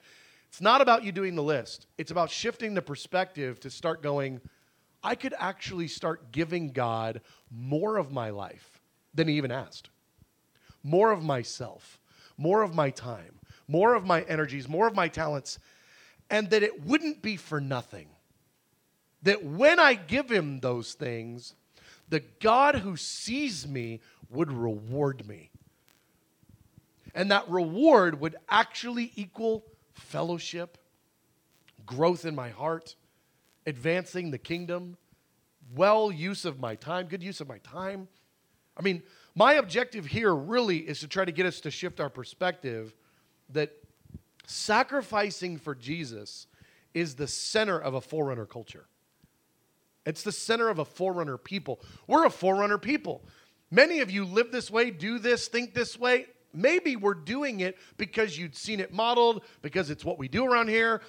[0.49, 1.87] It's not about you doing the list.
[1.99, 4.41] It's about shifting the perspective to start going.
[5.03, 7.21] I could actually start giving God
[7.51, 8.81] more of my life
[9.15, 9.91] than He even asked
[10.83, 12.01] more of myself,
[12.37, 15.59] more of my time, more of my energies, more of my talents,
[16.29, 18.09] and that it wouldn't be for nothing.
[19.23, 21.55] That when I give him those things,
[22.09, 24.01] the God who sees me
[24.31, 25.51] would reward me.
[27.15, 30.79] And that reward would actually equal fellowship,
[31.85, 32.95] growth in my heart,
[33.67, 34.97] advancing the kingdom,
[35.75, 38.09] well use of my time, good use of my time.
[38.77, 39.03] I mean,
[39.35, 42.95] my objective here really is to try to get us to shift our perspective
[43.51, 43.73] that
[44.47, 46.47] sacrificing for Jesus
[46.95, 48.87] is the center of a forerunner culture.
[50.05, 51.81] It's the center of a forerunner people.
[52.07, 53.23] We're a forerunner people.
[53.71, 56.27] Many of you live this way, do this, think this way.
[56.53, 60.69] maybe we're doing it because you'd seen it modeled, because it's what we do around
[60.69, 61.03] here.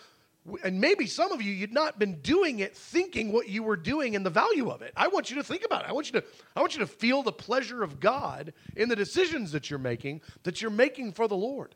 [0.63, 4.15] And maybe some of you, you'd not been doing it thinking what you were doing
[4.15, 4.91] and the value of it.
[4.97, 5.89] I want you to think about it.
[5.89, 8.95] I want you to, I want you to feel the pleasure of God in the
[8.95, 11.75] decisions that you're making, that you're making for the Lord.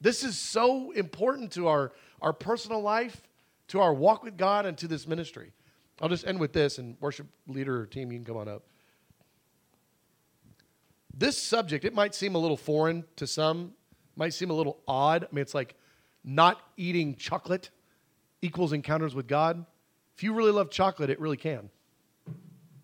[0.00, 3.22] This is so important to our, our personal life,
[3.68, 5.52] to our walk with God, and to this ministry.
[6.00, 8.64] I'll just end with this, and worship leader or team, you can come on up.
[11.14, 13.74] This subject, it might seem a little foreign to some,
[14.16, 15.22] might seem a little odd.
[15.22, 15.76] I mean, it's like
[16.24, 17.70] not eating chocolate
[18.42, 19.64] equals encounters with God.
[20.16, 21.70] If you really love chocolate, it really can.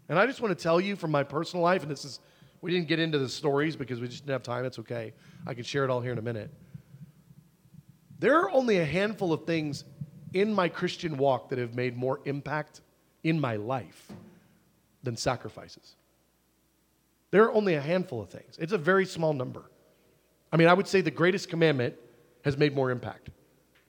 [0.08, 2.20] And I just want to tell you from my personal life, and this is,
[2.62, 4.64] we didn't get into the stories because we just didn't have time.
[4.64, 5.12] It's okay.
[5.46, 6.50] I can share it all here in a minute.
[8.18, 9.84] There are only a handful of things
[10.32, 12.80] in my Christian walk that have made more impact
[13.22, 14.10] in my life
[15.02, 15.96] than sacrifices.
[17.30, 18.56] There are only a handful of things.
[18.58, 19.70] It's a very small number.
[20.52, 21.94] I mean, I would say the greatest commandment
[22.44, 23.30] has made more impact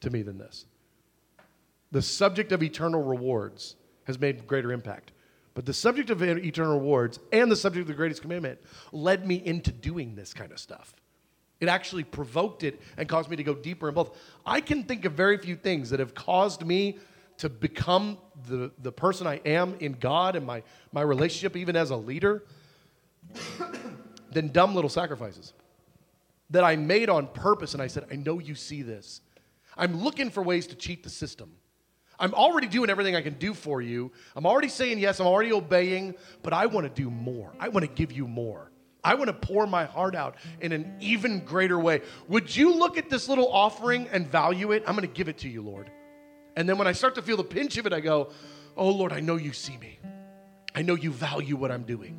[0.02, 0.66] to me than this.
[1.92, 3.76] The subject of eternal rewards
[4.06, 5.12] has made greater impact.
[5.54, 8.60] But the subject of eternal rewards and the subject of the greatest commandment
[8.92, 10.94] led me into doing this kind of stuff.
[11.60, 14.18] It actually provoked it and caused me to go deeper in both.
[14.46, 17.00] I can think of very few things that have caused me
[17.40, 18.18] to become
[18.48, 22.44] the, the person I am in God and my, my relationship, even as a leader,
[24.32, 25.54] than dumb little sacrifices
[26.50, 27.74] that I made on purpose.
[27.74, 29.22] And I said, I know you see this.
[29.78, 31.52] I'm looking for ways to cheat the system.
[32.20, 34.12] I'm already doing everything I can do for you.
[34.36, 35.20] I'm already saying yes.
[35.20, 37.54] I'm already obeying, but I want to do more.
[37.60, 38.72] I want to give you more.
[39.04, 42.02] I want to pour my heart out in an even greater way.
[42.28, 44.84] Would you look at this little offering and value it?
[44.86, 45.90] I'm going to give it to you, Lord.
[46.58, 48.32] And then when I start to feel the pinch of it, I go,
[48.76, 50.00] Oh, Lord, I know you see me.
[50.74, 52.18] I know you value what I'm doing.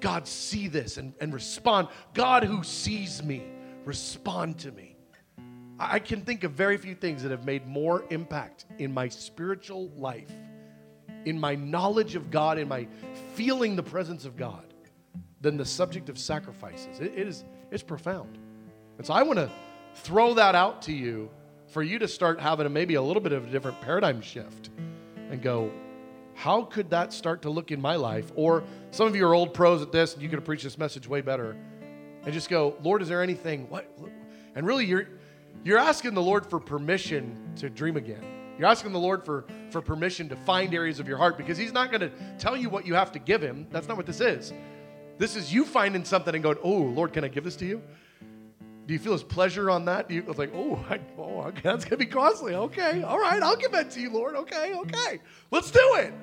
[0.00, 1.88] God, see this and, and respond.
[2.14, 3.42] God who sees me,
[3.84, 4.95] respond to me.
[5.78, 9.90] I can think of very few things that have made more impact in my spiritual
[9.96, 10.32] life,
[11.26, 12.88] in my knowledge of God, in my
[13.34, 14.72] feeling the presence of God,
[15.42, 17.00] than the subject of sacrifices.
[17.00, 18.38] it, it is it's profound.
[18.96, 19.50] And so I want to
[19.94, 21.28] throw that out to you
[21.68, 24.70] for you to start having a, maybe a little bit of a different paradigm shift
[25.30, 25.70] and go,
[26.34, 28.30] how could that start to look in my life?
[28.34, 30.78] Or some of you are old pros at this and you could have preached this
[30.78, 31.56] message way better.
[32.22, 33.68] And just go, Lord, is there anything?
[33.68, 33.90] What?
[34.54, 35.08] And really, you're,
[35.64, 38.22] you're asking the Lord for permission to dream again.
[38.58, 41.72] You're asking the Lord for, for permission to find areas of your heart because He's
[41.72, 43.66] not going to tell you what you have to give Him.
[43.70, 44.52] That's not what this is.
[45.18, 47.82] This is you finding something and going, Oh, Lord, can I give this to you?
[48.86, 50.08] Do you feel his pleasure on that?
[50.08, 52.54] Do you, it's like, oh, I, oh okay, that's going to be costly.
[52.54, 54.36] Okay, all right, I'll give that to you, Lord.
[54.36, 56.14] Okay, okay, let's do it.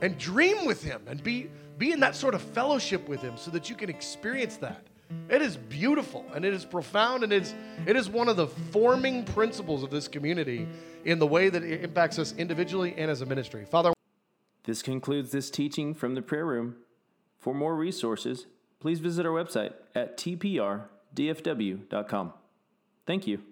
[0.00, 3.50] And dream with him and be, be in that sort of fellowship with him so
[3.50, 4.86] that you can experience that.
[5.28, 7.54] It is beautiful and it is profound and it's,
[7.86, 10.68] it is one of the forming principles of this community
[11.04, 13.64] in the way that it impacts us individually and as a ministry.
[13.64, 13.92] Father,
[14.64, 16.76] this concludes this teaching from the prayer room.
[17.38, 18.46] For more resources,
[18.80, 22.32] please visit our website at tpr.com dfw.com.
[23.06, 23.42] Thank you.